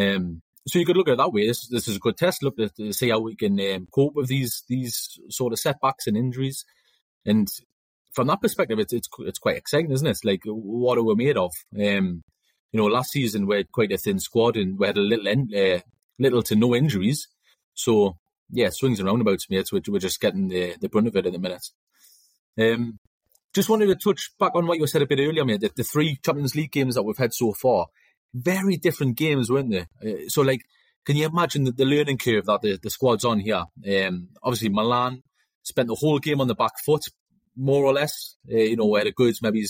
Um, 0.00 0.40
so 0.66 0.78
you 0.78 0.86
could 0.86 0.96
look 0.96 1.08
at 1.08 1.12
it 1.12 1.18
that 1.18 1.32
way. 1.32 1.46
This, 1.46 1.68
this 1.68 1.88
is 1.88 1.96
a 1.96 2.00
good 2.00 2.16
test. 2.16 2.42
Look 2.42 2.56
to, 2.56 2.70
to 2.70 2.92
see 2.92 3.10
how 3.10 3.20
we 3.20 3.36
can 3.36 3.60
um, 3.60 3.88
cope 3.92 4.14
with 4.14 4.28
these 4.28 4.64
these 4.66 5.18
sort 5.28 5.52
of 5.52 5.58
setbacks 5.58 6.06
and 6.06 6.16
injuries. 6.16 6.64
And 7.26 7.46
from 8.14 8.28
that 8.28 8.40
perspective, 8.40 8.78
it's 8.78 8.94
it's 8.94 9.08
it's 9.20 9.38
quite 9.38 9.58
exciting, 9.58 9.92
isn't 9.92 10.06
it? 10.06 10.18
Like 10.24 10.40
what 10.46 10.96
are 10.96 11.02
we 11.02 11.14
made 11.14 11.36
of? 11.36 11.52
Um, 11.74 12.22
you 12.72 12.80
know, 12.80 12.86
last 12.86 13.10
season 13.10 13.46
we 13.46 13.56
had 13.56 13.72
quite 13.72 13.92
a 13.92 13.98
thin 13.98 14.18
squad 14.18 14.56
and 14.56 14.78
we 14.78 14.86
had 14.86 14.96
a 14.96 15.02
little 15.02 15.28
end, 15.28 15.54
uh, 15.54 15.80
little 16.18 16.42
to 16.44 16.56
no 16.56 16.74
injuries. 16.74 17.28
So 17.74 18.16
yeah, 18.50 18.70
swings 18.70 18.98
and 18.98 19.08
roundabouts, 19.08 19.50
mates. 19.50 19.72
We're, 19.72 19.82
we're 19.88 19.98
just 19.98 20.20
getting 20.20 20.48
the 20.48 20.76
the 20.80 20.88
brunt 20.88 21.08
of 21.08 21.16
it 21.16 21.26
at 21.26 21.32
the 21.32 21.38
minute. 21.38 21.66
Um, 22.58 22.98
just 23.54 23.68
wanted 23.68 23.86
to 23.86 23.96
touch 23.96 24.30
back 24.38 24.54
on 24.54 24.66
what 24.66 24.78
you 24.78 24.86
said 24.86 25.02
a 25.02 25.06
bit 25.06 25.20
earlier, 25.20 25.44
mate. 25.44 25.60
The, 25.60 25.70
the 25.74 25.84
three 25.84 26.18
Champions 26.22 26.54
League 26.54 26.72
games 26.72 26.94
that 26.94 27.02
we've 27.02 27.16
had 27.16 27.32
so 27.32 27.52
far 27.52 27.86
very 28.34 28.76
different 28.76 29.16
games, 29.16 29.50
weren't 29.50 29.70
they? 29.70 29.86
Uh, 30.04 30.28
so, 30.28 30.42
like, 30.42 30.62
can 31.04 31.16
you 31.16 31.26
imagine 31.26 31.64
the, 31.64 31.72
the 31.72 31.84
learning 31.84 32.18
curve 32.18 32.46
that 32.46 32.60
the, 32.62 32.78
the 32.82 32.90
squad's 32.90 33.24
on 33.24 33.40
here? 33.40 33.64
Um, 33.88 34.28
obviously, 34.42 34.68
Milan 34.68 35.22
spent 35.62 35.88
the 35.88 35.94
whole 35.94 36.18
game 36.18 36.40
on 36.40 36.48
the 36.48 36.54
back 36.54 36.72
foot, 36.84 37.04
more 37.56 37.84
or 37.84 37.92
less. 37.92 38.36
Uh, 38.50 38.56
you 38.56 38.76
know, 38.76 38.86
where 38.86 39.04
the 39.04 39.12
goods 39.12 39.42
maybe 39.42 39.64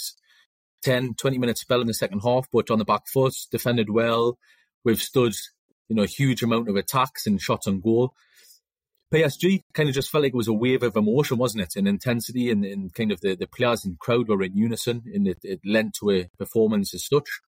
10, 0.82 1.14
20 1.14 1.38
minute 1.38 1.58
spell 1.58 1.80
in 1.80 1.86
the 1.86 1.94
second 1.94 2.20
half, 2.20 2.46
but 2.52 2.70
on 2.70 2.78
the 2.78 2.84
back 2.84 3.06
foot, 3.06 3.34
defended 3.50 3.90
well. 3.90 4.38
We've 4.84 5.00
stood, 5.00 5.34
you 5.88 5.96
know, 5.96 6.02
a 6.02 6.06
huge 6.06 6.42
amount 6.42 6.68
of 6.68 6.76
attacks 6.76 7.26
and 7.26 7.40
shots 7.40 7.66
on 7.66 7.80
goal. 7.80 8.14
PSG 9.12 9.62
kind 9.72 9.88
of 9.88 9.94
just 9.94 10.10
felt 10.10 10.22
like 10.22 10.34
it 10.34 10.36
was 10.36 10.48
a 10.48 10.52
wave 10.52 10.82
of 10.82 10.96
emotion, 10.96 11.38
wasn't 11.38 11.62
it? 11.62 11.76
And 11.76 11.88
intensity 11.88 12.50
and, 12.50 12.64
and 12.64 12.92
kind 12.92 13.10
of 13.10 13.20
the, 13.20 13.34
the 13.34 13.46
players 13.46 13.84
and 13.84 13.98
crowd 13.98 14.28
were 14.28 14.42
in 14.42 14.56
unison 14.56 15.02
and 15.14 15.26
it, 15.26 15.38
it 15.42 15.60
lent 15.64 15.94
to 16.00 16.10
a 16.10 16.28
performance 16.36 16.92
as 16.92 17.06
such. 17.06 17.40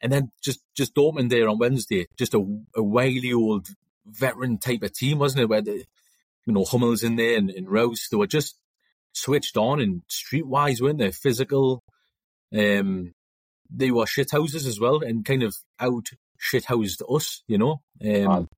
And 0.00 0.12
then 0.12 0.32
just 0.42 0.60
just 0.76 0.94
Dortmund 0.94 1.30
there 1.30 1.48
on 1.48 1.58
Wednesday, 1.58 2.06
just 2.18 2.34
a, 2.34 2.38
a 2.74 2.82
wily 2.82 3.32
old 3.32 3.68
veteran 4.04 4.58
type 4.58 4.82
of 4.82 4.92
team, 4.92 5.18
wasn't 5.18 5.42
it? 5.42 5.48
Where 5.48 5.62
the 5.62 5.84
you 6.44 6.52
know 6.52 6.64
Hummels 6.64 7.02
in 7.02 7.16
there 7.16 7.38
and, 7.38 7.50
and 7.50 7.66
they 7.66 8.16
were 8.16 8.26
just 8.26 8.56
switched 9.12 9.56
on 9.56 9.80
and 9.80 10.02
streetwise, 10.10 10.82
weren't 10.82 10.98
they? 10.98 11.12
Physical. 11.12 11.82
Um, 12.54 13.14
they 13.70 13.90
were 13.90 14.04
shithouses 14.04 14.66
as 14.66 14.78
well, 14.78 15.02
and 15.02 15.24
kind 15.24 15.42
of 15.42 15.54
out 15.80 16.08
shithoused 16.52 17.02
us, 17.08 17.42
you 17.46 17.58
know. 17.58 17.82
Um, 18.04 18.48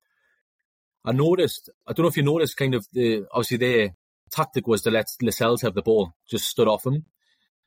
I 1.05 1.11
noticed. 1.13 1.69
I 1.87 1.93
don't 1.93 2.03
know 2.03 2.09
if 2.09 2.17
you 2.17 2.23
noticed, 2.23 2.57
kind 2.57 2.75
of 2.75 2.85
the 2.91 3.25
obviously 3.31 3.57
their 3.57 3.95
tactic 4.29 4.67
was 4.67 4.81
to 4.83 4.91
let 4.91 5.07
Lascelles 5.21 5.61
have 5.61 5.73
the 5.73 5.81
ball, 5.81 6.13
just 6.29 6.45
stood 6.45 6.67
off 6.67 6.85
him, 6.85 7.05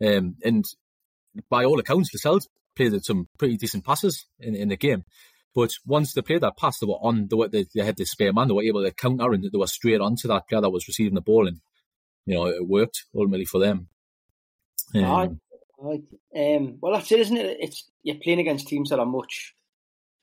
um, 0.05 0.37
and 0.45 0.65
by 1.49 1.65
all 1.65 1.79
accounts, 1.79 2.12
Lascelles 2.12 2.49
played 2.77 3.05
some 3.05 3.29
pretty 3.39 3.57
decent 3.57 3.85
passes 3.85 4.27
in, 4.39 4.55
in 4.55 4.69
the 4.69 4.77
game. 4.77 5.05
But 5.55 5.73
once 5.85 6.12
they 6.12 6.23
played 6.23 6.43
that 6.43 6.57
pass, 6.57 6.79
they 6.79 6.87
were 6.87 6.95
on. 6.95 7.27
They, 7.29 7.37
were, 7.37 7.49
they, 7.49 7.67
they 7.75 7.85
had 7.85 7.97
this 7.97 8.12
spare 8.12 8.33
man. 8.33 8.49
They 8.49 8.55
were 8.55 8.62
able 8.62 8.85
to 8.85 8.93
counter 8.93 9.33
and 9.33 9.43
they 9.43 9.59
were 9.59 9.67
straight 9.67 10.00
onto 10.00 10.29
that 10.29 10.49
player 10.49 10.61
that 10.61 10.71
was 10.71 10.87
receiving 10.87 11.15
the 11.15 11.21
ball, 11.21 11.49
and 11.49 11.61
you 12.27 12.35
know 12.35 12.47
it 12.47 12.67
worked 12.67 13.05
ultimately 13.15 13.47
for 13.47 13.59
them. 13.59 13.89
Um, 14.95 15.41
right. 15.79 16.03
Um, 16.37 16.79
well, 16.81 16.93
that's 16.93 17.11
it, 17.11 17.21
isn't 17.21 17.37
it? 17.37 17.57
It's 17.61 17.91
you're 18.03 18.17
playing 18.23 18.41
against 18.41 18.69
teams 18.69 18.91
that 18.91 18.99
are 18.99 19.07
much, 19.07 19.55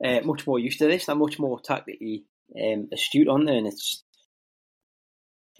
uh, 0.04 0.22
much 0.24 0.46
more 0.46 0.60
used 0.60 0.80
to 0.80 0.88
this. 0.88 1.06
They're 1.06 1.16
much 1.16 1.40
more 1.40 1.60
tactically 1.60 2.26
um, 2.56 2.90
astute 2.92 3.28
on 3.28 3.46
there, 3.46 3.56
and 3.56 3.68
it's 3.68 4.04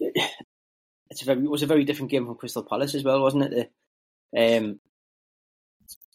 it's 0.00 1.22
a 1.22 1.24
very 1.24 1.42
it 1.42 1.50
was 1.50 1.62
a 1.62 1.66
very 1.66 1.84
different 1.84 2.10
game 2.10 2.26
from 2.26 2.36
Crystal 2.36 2.64
Palace 2.64 2.94
as 2.94 3.04
well, 3.04 3.20
wasn't 3.20 3.52
it? 3.52 3.72
The, 4.32 4.58
um, 4.58 4.80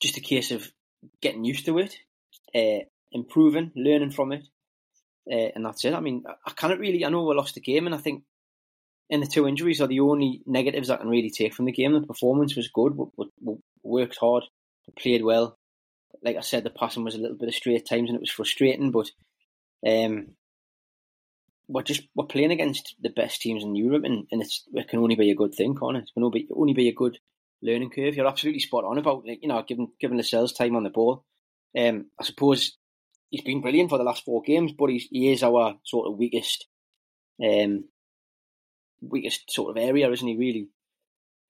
just 0.02 0.18
a 0.18 0.22
case 0.22 0.52
of 0.52 0.72
getting 1.22 1.44
used 1.44 1.66
to 1.66 1.80
it, 1.80 1.98
uh, 2.56 2.86
improving, 3.12 3.72
learning 3.76 4.12
from 4.12 4.32
it, 4.32 4.48
uh, 5.32 5.50
and 5.56 5.66
that's 5.66 5.84
it. 5.86 5.94
I 5.94 6.00
mean, 6.00 6.24
I, 6.28 6.34
I 6.46 6.52
can't 6.52 6.80
really. 6.80 7.06
I 7.06 7.10
know 7.10 7.24
we 7.24 7.36
lost 7.36 7.56
the 7.56 7.62
game, 7.62 7.86
and 7.86 7.96
I 7.96 8.00
think 8.00 8.24
in 9.10 9.20
the 9.20 9.28
two 9.28 9.48
injuries 9.48 9.82
are 9.82 9.88
the 9.88 10.00
only 10.00 10.42
negatives 10.46 10.90
I 10.90 10.98
can 10.98 11.10
really 11.10 11.30
take 11.30 11.54
from 11.54 11.66
the 11.66 11.72
game. 11.72 11.94
The 11.94 12.08
performance 12.08 12.56
was 12.56 12.70
good. 12.70 12.96
We, 12.96 13.06
we, 13.18 13.28
we 13.42 13.56
worked 13.84 14.18
hard, 14.18 14.44
played 14.98 15.24
well. 15.24 15.58
Like 16.22 16.38
I 16.38 16.42
said, 16.42 16.64
the 16.64 16.70
passing 16.70 17.04
was 17.04 17.16
a 17.16 17.20
little 17.20 17.38
bit 17.38 17.50
of 17.50 17.56
straight 17.56 17.88
times, 17.88 18.10
and 18.10 18.16
it 18.16 18.22
was 18.22 18.32
frustrating. 18.32 18.92
But 18.92 19.10
um, 19.86 20.36
we're 21.68 21.84
just 21.84 22.04
we're 22.16 22.26
playing 22.26 22.52
against 22.52 22.96
the 23.02 23.10
best 23.10 23.42
teams 23.42 23.64
in 23.64 23.76
Europe, 23.76 24.04
and, 24.04 24.28
and 24.32 24.42
it's 24.42 24.64
it 24.74 24.88
can 24.88 25.00
only 25.00 25.16
be 25.16 25.32
a 25.32 25.36
good 25.36 25.54
thing, 25.54 25.76
can't 25.76 25.98
it? 25.98 26.10
Can 26.14 26.24
only 26.24 26.42
be, 26.42 26.48
only 26.56 26.74
be 26.74 26.90
a 26.90 26.94
good 26.94 27.18
learning 27.62 27.90
curve. 27.90 28.16
You're 28.16 28.28
absolutely 28.28 28.60
spot 28.60 28.84
on 28.84 28.98
about 28.98 29.26
like, 29.26 29.40
you 29.42 29.48
know 29.48 29.64
giving 29.68 29.92
giving 30.00 30.18
Lascelles 30.18 30.54
time 30.54 30.76
on 30.76 30.84
the 30.84 30.90
ball. 30.90 31.24
Um, 31.78 32.08
I 32.20 32.24
suppose 32.24 32.78
he's 33.30 33.42
been 33.44 33.62
brilliant 33.62 33.90
for 33.90 33.98
the 33.98 34.04
last 34.04 34.24
four 34.26 34.44
games, 34.44 34.74
but 34.78 34.90
he's, 34.90 35.08
he 35.10 35.32
is 35.32 35.42
our 35.42 35.76
sort 35.84 36.08
of 36.08 36.18
weakest 36.18 36.68
um, 37.44 37.86
weakest 39.02 39.52
sort 39.52 39.72
of 39.72 39.84
area, 39.84 40.12
isn't 40.12 40.28
he? 40.28 40.38
Really, 40.38 40.68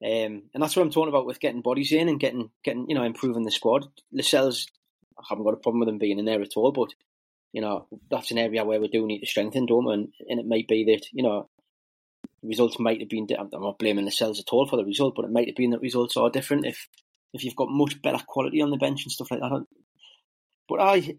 um, 0.03 0.43
and 0.53 0.61
that's 0.61 0.75
what 0.75 0.81
I'm 0.81 0.91
talking 0.91 1.09
about 1.09 1.25
with 1.25 1.39
getting 1.39 1.61
bodies 1.61 1.93
in 1.93 2.09
and 2.09 2.19
getting 2.19 2.49
getting 2.63 2.89
you 2.89 2.95
know 2.95 3.03
improving 3.03 3.43
the 3.43 3.51
squad. 3.51 3.87
Lascelles, 4.11 4.67
I 5.17 5.23
haven't 5.29 5.45
got 5.45 5.53
a 5.53 5.57
problem 5.57 5.79
with 5.79 5.89
him 5.89 5.97
being 5.97 6.19
in 6.19 6.25
there 6.25 6.41
at 6.41 6.57
all, 6.57 6.73
but 6.73 6.93
you 7.53 7.61
know 7.61 7.87
that's 8.11 8.31
an 8.31 8.37
area 8.37 8.65
where 8.65 8.81
we 8.81 8.89
do 8.89 9.05
need 9.05 9.19
to 9.19 9.25
strengthen, 9.25 9.65
don't 9.65 9.85
we? 9.85 9.93
And, 9.93 10.13
and 10.27 10.39
it 10.41 10.45
might 10.45 10.67
be 10.67 10.83
that 10.85 11.05
you 11.13 11.23
know 11.23 11.47
results 12.43 12.79
might 12.79 12.99
have 12.99 13.07
been. 13.07 13.27
Different. 13.27 13.53
I'm 13.53 13.61
not 13.61 13.79
blaming 13.79 14.03
Lascelles 14.03 14.41
at 14.41 14.49
all 14.51 14.67
for 14.67 14.75
the 14.75 14.83
result, 14.83 15.15
but 15.15 15.23
it 15.23 15.31
might 15.31 15.47
have 15.47 15.55
been 15.55 15.69
that 15.69 15.77
the 15.77 15.83
results 15.83 16.17
are 16.17 16.29
different 16.29 16.65
if 16.65 16.89
if 17.33 17.45
you've 17.45 17.55
got 17.55 17.69
much 17.69 18.01
better 18.01 18.21
quality 18.27 18.61
on 18.61 18.71
the 18.71 18.77
bench 18.77 19.03
and 19.05 19.11
stuff 19.11 19.31
like 19.31 19.39
that. 19.39 19.65
But 20.67 20.81
I, 20.81 21.15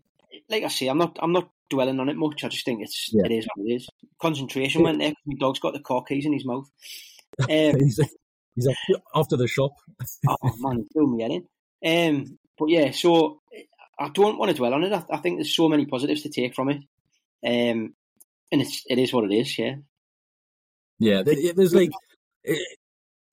like 0.51 0.63
I 0.63 0.69
say, 0.69 0.89
I'm 0.89 0.99
not 0.99 1.19
I'm 1.23 1.33
not 1.33 1.49
dwelling 1.71 2.01
on 2.01 2.11
it 2.11 2.17
much. 2.17 2.45
I 2.45 2.49
just 2.49 2.67
think 2.67 2.83
it's 2.83 3.09
yeah. 3.15 3.25
it 3.25 3.33
is 3.33 3.49
what 3.55 3.67
it 3.67 3.73
is. 3.77 3.89
Concentration 4.21 4.83
went 4.83 4.99
there. 4.99 5.15
My 5.25 5.37
dog's 5.41 5.59
got 5.59 5.73
the 5.73 5.81
car 5.81 6.05
keys 6.05 6.27
in 6.27 6.35
his 6.35 6.45
mouth. 6.45 6.69
Um, 7.51 7.75
he's 8.55 8.69
after 9.15 9.37
the 9.37 9.49
shop. 9.49 9.73
oh 10.29 10.53
man, 10.59 10.87
threw 10.93 11.17
me 11.17 11.23
head 11.23 11.33
in. 11.33 11.45
Um, 11.87 12.39
but 12.59 12.69
yeah, 12.69 12.91
so 12.93 13.41
I 13.99 14.09
don't 14.09 14.39
want 14.39 14.51
to 14.51 14.57
dwell 14.57 14.75
on 14.75 14.85
it. 14.85 14.93
I, 14.93 15.05
I, 15.11 15.19
think 15.19 15.39
there's 15.39 15.55
so 15.55 15.69
many 15.69 15.87
positives 15.87 16.23
to 16.23 16.31
take 16.31 16.55
from 16.55 16.71
it, 16.71 16.79
um, 17.45 17.95
and 18.51 18.63
it's 18.63 18.83
it 18.87 18.99
is 18.99 19.13
what 19.13 19.25
it 19.25 19.35
is. 19.35 19.59
Yeah. 19.59 19.77
Yeah, 20.99 21.23
there's 21.23 21.75
like 21.75 21.91
it, 22.45 22.79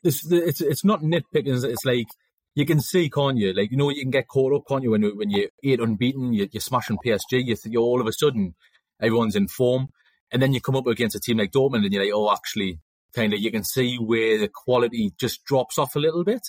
it's 0.03 0.29
it's 0.31 0.61
it's 0.61 0.83
not 0.83 1.01
nitpicking. 1.01 1.63
It's 1.63 1.85
like 1.85 2.07
you 2.55 2.65
can 2.65 2.81
see, 2.81 3.09
can't 3.09 3.37
you? 3.37 3.53
Like 3.53 3.71
you 3.71 3.77
know, 3.77 3.89
you 3.89 4.01
can 4.01 4.11
get 4.11 4.27
caught 4.27 4.53
up, 4.53 4.63
can't 4.67 4.83
you? 4.83 4.91
When 4.91 5.03
when 5.15 5.29
you're 5.29 5.49
eight 5.63 5.79
unbeaten, 5.79 6.33
you're, 6.33 6.47
you're 6.51 6.61
smashing 6.61 6.97
PSG. 7.05 7.45
You 7.45 7.55
you're 7.65 7.81
all 7.81 8.01
of 8.01 8.07
a 8.07 8.13
sudden 8.13 8.55
everyone's 8.99 9.35
in 9.35 9.47
form, 9.47 9.89
and 10.31 10.41
then 10.41 10.53
you 10.53 10.61
come 10.61 10.75
up 10.75 10.87
against 10.87 11.15
a 11.15 11.19
team 11.19 11.37
like 11.37 11.51
Dortmund, 11.51 11.85
and 11.85 11.93
you're 11.93 12.03
like, 12.03 12.13
oh, 12.13 12.31
actually, 12.31 12.79
kind 13.15 13.33
of 13.33 13.39
you 13.39 13.51
can 13.51 13.63
see 13.63 13.97
where 13.97 14.39
the 14.39 14.49
quality 14.49 15.11
just 15.19 15.43
drops 15.45 15.77
off 15.77 15.95
a 15.95 15.99
little 15.99 16.23
bit, 16.23 16.41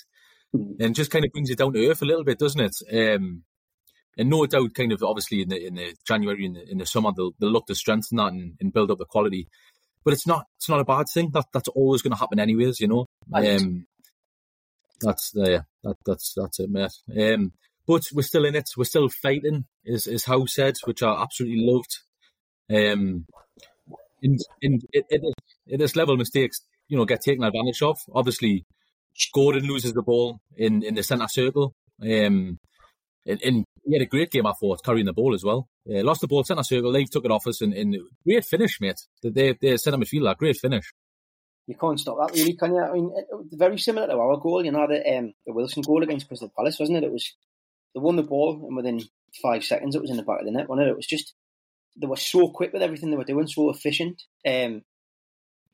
hmm. 0.51 0.73
and 0.79 0.95
just 0.95 1.11
kind 1.11 1.25
of 1.25 1.31
brings 1.31 1.49
it 1.49 1.57
down 1.57 1.73
to 1.73 1.87
earth 1.87 2.01
a 2.01 2.05
little 2.05 2.23
bit, 2.23 2.39
doesn't 2.39 2.61
it? 2.61 3.15
Um, 3.15 3.43
and 4.17 4.29
no 4.29 4.45
doubt, 4.45 4.75
kind 4.75 4.91
of 4.91 5.01
obviously 5.03 5.41
in 5.41 5.49
the 5.49 5.65
in 5.65 5.75
the 5.75 5.95
January 6.05 6.45
in 6.45 6.53
the, 6.53 6.71
in 6.71 6.77
the 6.77 6.85
summer 6.85 7.11
they'll, 7.15 7.33
they'll 7.39 7.51
look 7.51 7.67
to 7.67 7.75
strengthen 7.75 8.17
that 8.17 8.31
and, 8.31 8.53
and 8.59 8.73
build 8.73 8.91
up 8.91 8.99
the 8.99 9.05
quality. 9.05 9.47
But 10.03 10.13
it's 10.13 10.27
not 10.27 10.45
it's 10.57 10.69
not 10.69 10.81
a 10.81 10.85
bad 10.85 11.07
thing. 11.11 11.31
That 11.33 11.45
that's 11.53 11.69
always 11.69 12.01
going 12.01 12.11
to 12.11 12.19
happen 12.19 12.39
anyways, 12.39 12.79
you 12.79 12.87
know. 12.87 13.07
Um, 13.33 13.87
that's 15.01 15.35
uh, 15.35 15.61
that, 15.83 15.95
that's 16.05 16.33
that's 16.35 16.59
it, 16.59 16.69
mate. 16.69 16.91
Um, 17.33 17.53
but 17.87 18.03
we're 18.13 18.21
still 18.21 18.45
in 18.45 18.55
it. 18.55 18.69
We're 18.77 18.85
still 18.85 19.09
fighting, 19.09 19.65
is 19.83 20.07
is 20.07 20.25
Howe 20.25 20.45
said, 20.45 20.75
which 20.85 21.03
I 21.03 21.21
absolutely 21.21 21.65
loved. 21.65 21.99
Um, 22.71 23.25
in 24.23 24.37
in 24.61 24.79
it, 24.91 25.05
it, 25.09 25.21
it 25.67 25.81
is 25.81 25.95
level 25.95 26.17
mistakes, 26.17 26.61
you 26.87 26.97
know, 26.97 27.05
get 27.05 27.21
taken 27.21 27.43
advantage 27.43 27.81
of. 27.81 27.97
Obviously, 28.13 28.65
Gordon 29.33 29.65
loses 29.65 29.93
the 29.93 30.01
ball 30.01 30.39
in 30.57 30.83
in 30.83 30.95
the 30.95 31.03
centre 31.03 31.27
circle. 31.27 31.73
Um, 32.01 32.57
in, 33.25 33.37
in 33.41 33.65
he 33.85 33.93
had 33.93 34.01
a 34.01 34.05
great 34.05 34.31
game, 34.31 34.47
I 34.47 34.53
thought, 34.53 34.83
carrying 34.83 35.05
the 35.05 35.13
ball 35.13 35.33
as 35.33 35.43
well. 35.43 35.67
Uh, 35.89 36.03
lost 36.03 36.21
the 36.21 36.27
ball, 36.27 36.43
centre 36.43 36.63
circle, 36.63 36.93
They 36.93 37.03
took 37.03 37.25
it 37.25 37.31
off 37.31 37.47
us, 37.47 37.61
and, 37.61 37.73
and 37.73 37.97
great 38.25 38.45
finish, 38.45 38.79
mate. 38.79 39.01
They, 39.21 39.57
they 39.61 39.77
centre 39.77 39.99
midfielder, 39.99 40.37
great 40.37 40.57
finish. 40.57 40.93
You 41.67 41.75
can't 41.75 41.99
stop 41.99 42.17
that, 42.19 42.37
really, 42.37 42.55
can 42.55 42.73
you? 42.73 42.81
I 42.81 42.93
mean, 42.93 43.13
very 43.51 43.77
similar 43.77 44.07
to 44.07 44.13
our 44.13 44.37
goal, 44.37 44.63
you 44.63 44.71
know, 44.71 44.87
the, 44.87 45.17
um, 45.17 45.33
the 45.45 45.53
Wilson 45.53 45.83
goal 45.83 46.03
against 46.03 46.27
Crystal 46.27 46.51
Palace, 46.55 46.79
wasn't 46.79 46.99
it? 46.99 47.03
It 47.03 47.11
was, 47.11 47.33
they 47.93 47.99
won 47.99 48.15
the 48.15 48.23
ball, 48.23 48.65
and 48.67 48.75
within 48.75 49.01
five 49.41 49.63
seconds, 49.63 49.95
it 49.95 50.01
was 50.01 50.11
in 50.11 50.17
the 50.17 50.23
back 50.23 50.39
of 50.39 50.45
the 50.45 50.51
net, 50.51 50.69
wasn't 50.69 50.87
it? 50.87 50.91
It 50.91 50.95
was 50.95 51.07
just, 51.07 51.33
they 51.95 52.07
were 52.07 52.17
so 52.17 52.49
quick 52.49 52.73
with 52.73 52.81
everything 52.81 53.11
they 53.11 53.17
were 53.17 53.23
doing, 53.23 53.47
so 53.47 53.69
efficient. 53.69 54.23
Um, 54.47 54.83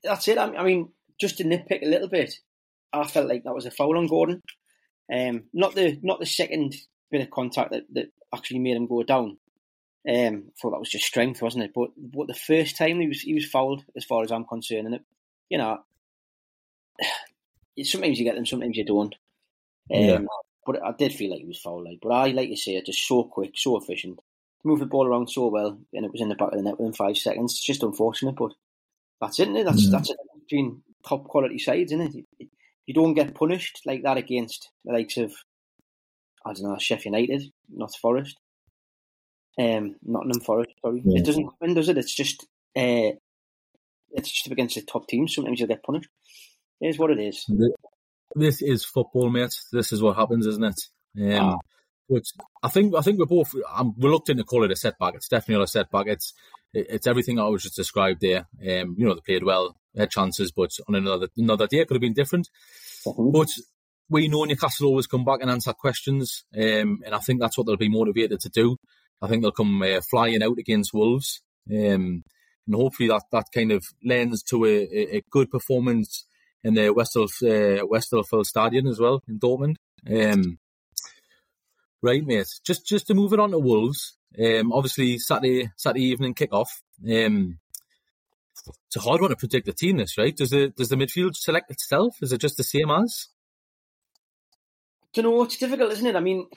that's 0.03 0.27
it. 0.27 0.37
I, 0.37 0.53
I 0.55 0.63
mean, 0.63 0.89
just 1.19 1.37
to 1.37 1.43
nitpick 1.43 1.83
a 1.83 1.89
little 1.89 2.09
bit, 2.09 2.33
I 2.93 3.05
felt 3.05 3.27
like 3.27 3.43
that 3.43 3.55
was 3.55 3.65
a 3.65 3.71
foul 3.71 3.97
on 3.97 4.07
Gordon. 4.07 4.41
Um, 5.13 5.45
not 5.53 5.75
the 5.75 5.99
not 6.01 6.19
the 6.19 6.25
second 6.25 6.75
bit 7.11 7.21
of 7.21 7.31
contact 7.31 7.71
that, 7.71 7.83
that 7.93 8.07
actually 8.33 8.59
made 8.59 8.77
him 8.77 8.87
go 8.87 9.03
down. 9.03 9.37
Um, 10.07 10.43
I 10.47 10.51
thought 10.61 10.71
that 10.71 10.79
was 10.79 10.89
just 10.89 11.05
strength, 11.05 11.41
wasn't 11.41 11.65
it? 11.65 11.71
But 11.73 11.89
but 11.97 12.27
the 12.27 12.33
first 12.33 12.77
time 12.77 12.99
he 12.99 13.07
was 13.07 13.21
he 13.21 13.33
was 13.33 13.45
fouled, 13.45 13.83
as 13.95 14.05
far 14.05 14.23
as 14.23 14.31
I'm 14.31 14.45
concerned, 14.45 14.87
and 14.87 14.95
it, 14.95 15.01
you 15.49 15.57
know, 15.57 15.79
sometimes 17.83 18.19
you 18.19 18.25
get 18.25 18.35
them, 18.35 18.45
sometimes 18.45 18.77
you 18.77 18.85
don't. 18.85 19.15
Um, 19.93 20.01
yeah. 20.01 20.19
But 20.65 20.83
I 20.83 20.91
did 20.97 21.13
feel 21.13 21.31
like 21.31 21.39
he 21.39 21.47
was 21.47 21.59
fouled. 21.59 21.85
Like, 21.85 21.99
but 22.01 22.09
I 22.09 22.27
like 22.29 22.49
you 22.49 22.57
say, 22.57 22.81
just 22.81 23.07
so 23.07 23.23
quick, 23.23 23.53
so 23.55 23.77
efficient, 23.77 24.19
moved 24.63 24.81
the 24.81 24.87
ball 24.87 25.07
around 25.07 25.29
so 25.29 25.47
well, 25.47 25.79
and 25.93 26.05
it 26.05 26.11
was 26.11 26.21
in 26.21 26.29
the 26.29 26.35
back 26.35 26.51
of 26.51 26.57
the 26.57 26.63
net 26.63 26.79
within 26.79 26.93
five 26.93 27.17
seconds. 27.17 27.53
It's 27.53 27.65
just 27.65 27.83
unfortunate, 27.83 28.35
but 28.35 28.51
that's 29.21 29.39
it. 29.39 29.43
Isn't 29.43 29.57
it? 29.57 29.65
That's 29.65 29.87
mm. 29.87 29.91
that's 29.91 30.09
it 30.09 30.17
between 30.47 30.81
top 31.07 31.25
quality 31.25 31.59
sides, 31.59 31.91
isn't 31.91 32.15
it? 32.15 32.47
You 32.85 32.93
don't 32.93 33.13
get 33.13 33.35
punished 33.35 33.81
like 33.85 34.03
that 34.03 34.17
against 34.17 34.69
the 34.83 34.93
likes 34.93 35.17
of 35.17 35.33
I 36.45 36.53
don't 36.53 36.63
know, 36.63 36.77
Sheffield 36.79 37.15
United, 37.15 37.51
not 37.69 37.95
Forest, 37.95 38.37
um, 39.59 39.95
Nottingham 40.03 40.41
Forest. 40.41 40.71
Sorry, 40.81 41.01
yeah. 41.05 41.19
it 41.19 41.25
doesn't 41.25 41.45
happen, 41.45 41.73
does 41.73 41.89
it? 41.89 41.97
It's 41.97 42.15
just 42.15 42.43
uh, 42.75 43.11
it's 44.11 44.31
just 44.31 44.51
against 44.51 44.75
the 44.75 44.81
top 44.81 45.07
teams. 45.07 45.35
Sometimes 45.35 45.59
you 45.59 45.67
get 45.67 45.83
punished. 45.83 46.09
It 46.81 46.87
is 46.87 46.97
what 46.97 47.11
it 47.11 47.19
is. 47.19 47.45
This 48.35 48.61
is 48.61 48.85
football, 48.85 49.29
mate. 49.29 49.53
This 49.71 49.91
is 49.91 50.01
what 50.01 50.15
happens, 50.15 50.47
isn't 50.47 50.63
it? 50.63 50.81
Um, 51.35 51.49
ah. 51.49 51.57
Which 52.09 52.29
I 52.63 52.69
think 52.69 52.95
I 52.95 53.01
think 53.01 53.19
we're 53.19 53.25
both 53.25 53.53
I'm 53.71 53.93
reluctant 53.97 54.39
to 54.39 54.43
call 54.43 54.63
it 54.63 54.71
a 54.71 54.75
setback. 54.75 55.13
It's 55.13 55.27
definitely 55.27 55.59
not 55.59 55.65
a 55.65 55.67
setback. 55.67 56.07
It's 56.07 56.33
it's 56.73 57.05
everything 57.05 57.39
I 57.39 57.47
was 57.47 57.61
just 57.63 57.75
described 57.75 58.21
there. 58.21 58.47
Um, 58.61 58.95
you 58.97 59.05
know, 59.05 59.13
they 59.13 59.21
played 59.21 59.43
well, 59.43 59.75
had 59.95 60.09
chances, 60.09 60.51
but 60.51 60.71
on 60.87 60.95
another 60.95 61.27
another 61.37 61.67
day 61.67 61.79
it 61.79 61.87
could 61.87 61.95
have 61.95 62.01
been 62.01 62.13
different. 62.13 62.49
Mm-hmm. 63.05 63.31
But 63.31 63.49
we 64.09 64.27
know 64.27 64.43
Newcastle 64.43 64.87
always 64.87 65.05
come 65.05 65.23
back 65.23 65.41
and 65.41 65.51
answer 65.51 65.71
questions, 65.73 66.45
um, 66.57 67.01
and 67.05 67.13
I 67.13 67.19
think 67.19 67.39
that's 67.39 67.57
what 67.57 67.67
they'll 67.67 67.77
be 67.77 67.89
motivated 67.89 68.39
to 68.39 68.49
do. 68.49 68.77
I 69.21 69.27
think 69.27 69.43
they'll 69.43 69.51
come 69.51 69.79
uh, 69.83 70.01
flying 70.09 70.41
out 70.41 70.57
against 70.57 70.95
Wolves, 70.95 71.41
um, 71.69 72.23
and 72.65 72.75
hopefully 72.75 73.09
that, 73.09 73.23
that 73.31 73.45
kind 73.53 73.71
of 73.71 73.85
lends 74.03 74.41
to 74.43 74.65
a, 74.65 75.17
a 75.17 75.23
good 75.29 75.51
performance 75.51 76.25
in 76.63 76.73
the 76.73 76.87
Westfalen 76.91 78.39
uh, 78.39 78.43
Stadium 78.43 78.87
as 78.87 78.99
well 78.99 79.21
in 79.27 79.39
Dortmund. 79.39 79.75
Um, 80.09 80.57
right, 82.01 82.25
mate. 82.25 82.47
Just 82.65 82.85
just 82.85 83.07
to 83.07 83.13
move 83.13 83.33
it 83.33 83.39
on 83.39 83.51
to 83.51 83.59
Wolves. 83.59 84.17
Um, 84.37 84.71
obviously 84.71 85.17
Saturday 85.17 85.71
Saturday 85.75 86.05
evening 86.05 86.33
kick 86.33 86.53
off. 86.53 86.81
Um, 87.03 87.59
it's 88.87 88.95
a 88.95 89.01
hard 89.01 89.21
one 89.21 89.29
to 89.29 89.35
predict 89.35 89.65
the 89.65 89.73
team. 89.73 89.97
This 89.97 90.17
right? 90.17 90.35
Does 90.35 90.51
the 90.51 90.69
does 90.69 90.89
the 90.89 90.95
midfield 90.95 91.35
select 91.35 91.71
itself? 91.71 92.17
Is 92.21 92.31
it 92.31 92.41
just 92.41 92.57
the 92.57 92.63
same 92.63 92.91
as? 92.91 93.27
Do 95.13 95.21
you 95.21 95.27
know 95.27 95.43
it's 95.43 95.57
difficult, 95.57 95.91
isn't 95.93 96.05
it? 96.05 96.15
I 96.15 96.19
mean, 96.19 96.47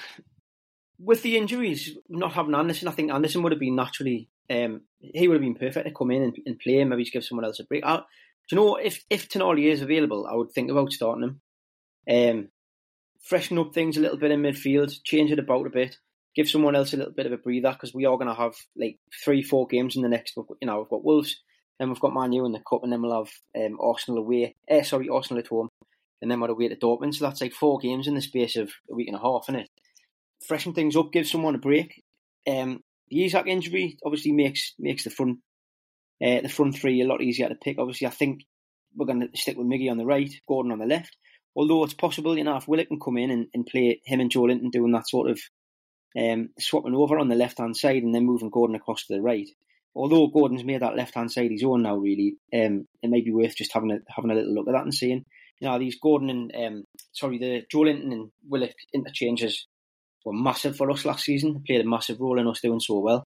with 0.98 1.22
the 1.22 1.36
injuries, 1.36 1.96
not 2.08 2.32
having 2.32 2.54
Anderson, 2.54 2.88
I 2.88 2.92
think 2.92 3.10
Anderson 3.10 3.42
would 3.42 3.52
have 3.52 3.60
been 3.60 3.76
naturally. 3.76 4.28
Um, 4.50 4.82
he 5.00 5.26
would 5.26 5.34
have 5.36 5.42
been 5.42 5.54
perfect 5.54 5.86
to 5.86 5.94
come 5.94 6.10
in 6.10 6.22
and, 6.22 6.36
and 6.44 6.58
play, 6.58 6.84
maybe 6.84 7.04
give 7.04 7.24
someone 7.24 7.46
else 7.46 7.60
a 7.60 7.64
break. 7.64 7.84
I, 7.84 7.96
do 7.96 8.02
you 8.50 8.56
know 8.56 8.76
if 8.76 9.04
if 9.08 9.28
Tonali 9.28 9.70
is 9.70 9.80
available, 9.80 10.26
I 10.30 10.34
would 10.34 10.52
think 10.52 10.70
about 10.70 10.92
starting 10.92 11.24
him. 11.24 11.40
Um, 12.10 12.48
freshen 13.22 13.58
up 13.58 13.72
things 13.72 13.96
a 13.96 14.00
little 14.00 14.18
bit 14.18 14.30
in 14.30 14.42
midfield, 14.42 14.94
change 15.04 15.30
it 15.30 15.38
about 15.38 15.66
a 15.66 15.70
bit. 15.70 15.96
give 16.34 16.48
someone 16.48 16.74
else 16.74 16.92
a 16.92 16.96
little 16.96 17.12
bit 17.12 17.26
of 17.26 17.32
a 17.32 17.36
breather 17.36 17.72
because 17.72 17.94
we 17.94 18.06
are 18.06 18.16
going 18.16 18.28
to 18.28 18.34
have 18.34 18.54
like 18.76 18.98
three, 19.24 19.42
four 19.42 19.66
games 19.66 19.96
in 19.96 20.02
the 20.02 20.08
next. 20.08 20.36
You 20.36 20.66
know, 20.66 20.78
we've 20.80 20.88
got 20.88 21.04
Wolves, 21.04 21.40
then 21.78 21.88
we've 21.88 22.00
got 22.00 22.14
Man 22.14 22.32
U 22.32 22.44
in 22.46 22.52
the 22.52 22.60
cup, 22.60 22.82
and 22.82 22.92
then 22.92 23.02
we'll 23.02 23.24
have 23.24 23.32
um, 23.64 23.78
Arsenal 23.80 24.20
away. 24.20 24.56
Eh, 24.68 24.82
sorry, 24.82 25.08
Arsenal 25.08 25.40
at 25.40 25.48
home, 25.48 25.68
and 26.20 26.30
then 26.30 26.40
we're 26.40 26.50
away 26.50 26.68
to 26.68 26.76
Dortmund. 26.76 27.14
So 27.14 27.24
that's 27.24 27.40
like 27.40 27.52
four 27.52 27.78
games 27.78 28.06
in 28.06 28.14
the 28.14 28.22
space 28.22 28.56
of 28.56 28.70
a 28.90 28.94
week 28.94 29.08
and 29.08 29.16
a 29.16 29.20
half, 29.20 29.44
isn't 29.48 29.60
it? 29.60 29.68
Freshen 30.46 30.74
things 30.74 30.96
up, 30.96 31.12
give 31.12 31.26
someone 31.26 31.54
a 31.54 31.58
break. 31.58 32.02
Um, 32.48 32.82
the 33.08 33.24
Isak 33.24 33.46
injury 33.46 33.98
obviously 34.04 34.32
makes 34.32 34.74
makes 34.78 35.04
the 35.04 35.10
front 35.10 35.38
uh, 36.24 36.40
the 36.40 36.48
front 36.48 36.76
three 36.76 37.00
a 37.02 37.06
lot 37.06 37.22
easier 37.22 37.48
to 37.48 37.54
pick. 37.54 37.78
Obviously, 37.78 38.06
I 38.06 38.10
think 38.10 38.42
we're 38.94 39.06
going 39.06 39.20
to 39.20 39.28
stick 39.38 39.56
with 39.56 39.66
Miggy 39.66 39.90
on 39.90 39.98
the 39.98 40.06
right, 40.06 40.32
Gordon 40.48 40.72
on 40.72 40.78
the 40.78 40.86
left. 40.86 41.16
Although 41.54 41.84
it's 41.84 41.94
possible, 41.94 42.36
you 42.36 42.44
know, 42.44 42.56
if 42.56 42.66
Willock 42.66 42.88
can 42.88 43.00
come 43.00 43.18
in 43.18 43.30
and, 43.30 43.46
and 43.52 43.66
play 43.66 44.00
him 44.04 44.20
and 44.20 44.30
Joelinton 44.30 44.70
doing 44.70 44.92
that 44.92 45.08
sort 45.08 45.30
of 45.30 45.40
um, 46.18 46.50
swapping 46.58 46.94
over 46.94 47.18
on 47.18 47.28
the 47.28 47.34
left 47.34 47.58
hand 47.58 47.76
side 47.76 48.02
and 48.02 48.14
then 48.14 48.26
moving 48.26 48.50
Gordon 48.50 48.76
across 48.76 49.06
to 49.06 49.14
the 49.14 49.22
right. 49.22 49.48
Although 49.94 50.28
Gordon's 50.28 50.64
made 50.64 50.80
that 50.80 50.96
left 50.96 51.14
hand 51.14 51.30
side 51.30 51.50
his 51.50 51.64
own 51.64 51.82
now, 51.82 51.96
really, 51.96 52.36
um, 52.54 52.86
it 53.02 53.10
may 53.10 53.20
be 53.20 53.32
worth 53.32 53.56
just 53.56 53.72
having 53.72 53.90
a 53.90 53.98
having 54.08 54.30
a 54.30 54.34
little 54.34 54.54
look 54.54 54.68
at 54.68 54.72
that 54.72 54.84
and 54.84 54.94
seeing, 54.94 55.24
you 55.60 55.68
know, 55.68 55.78
these 55.78 55.98
Gordon 56.02 56.30
and 56.30 56.52
um, 56.56 56.84
sorry, 57.12 57.38
the 57.38 57.64
Joelinton 57.72 58.12
and 58.12 58.30
Willock 58.48 58.74
interchanges 58.94 59.66
were 60.24 60.32
massive 60.32 60.76
for 60.76 60.90
us 60.90 61.04
last 61.04 61.24
season. 61.24 61.52
They 61.52 61.74
played 61.74 61.84
a 61.84 61.88
massive 61.88 62.20
role 62.20 62.38
in 62.38 62.48
us 62.48 62.60
doing 62.60 62.80
so 62.80 63.00
well. 63.00 63.24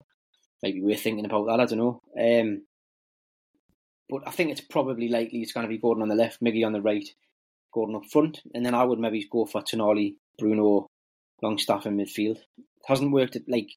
Maybe 0.62 0.80
we're 0.80 0.96
thinking 0.96 1.26
about 1.26 1.46
that. 1.46 1.60
I 1.60 1.66
don't 1.66 1.78
know. 1.78 2.00
Um, 2.18 2.62
but 4.08 4.26
I 4.26 4.30
think 4.30 4.50
it's 4.50 4.60
probably 4.60 5.08
likely 5.08 5.40
it's 5.40 5.52
going 5.52 5.64
to 5.64 5.70
be 5.70 5.78
Gordon 5.78 6.02
on 6.02 6.08
the 6.08 6.14
left, 6.14 6.42
Miggy 6.42 6.64
on 6.64 6.72
the 6.72 6.80
right, 6.80 7.06
Gordon 7.74 7.96
up 7.96 8.06
front, 8.06 8.40
and 8.54 8.64
then 8.64 8.74
I 8.74 8.84
would 8.84 9.00
maybe 9.00 9.26
go 9.30 9.44
for 9.44 9.60
Tonali, 9.60 10.14
Bruno, 10.38 10.88
Longstaff 11.42 11.87
in 11.87 11.96
midfield. 11.96 12.37
It 12.37 12.87
hasn't 12.87 13.12
worked 13.12 13.37
like 13.48 13.70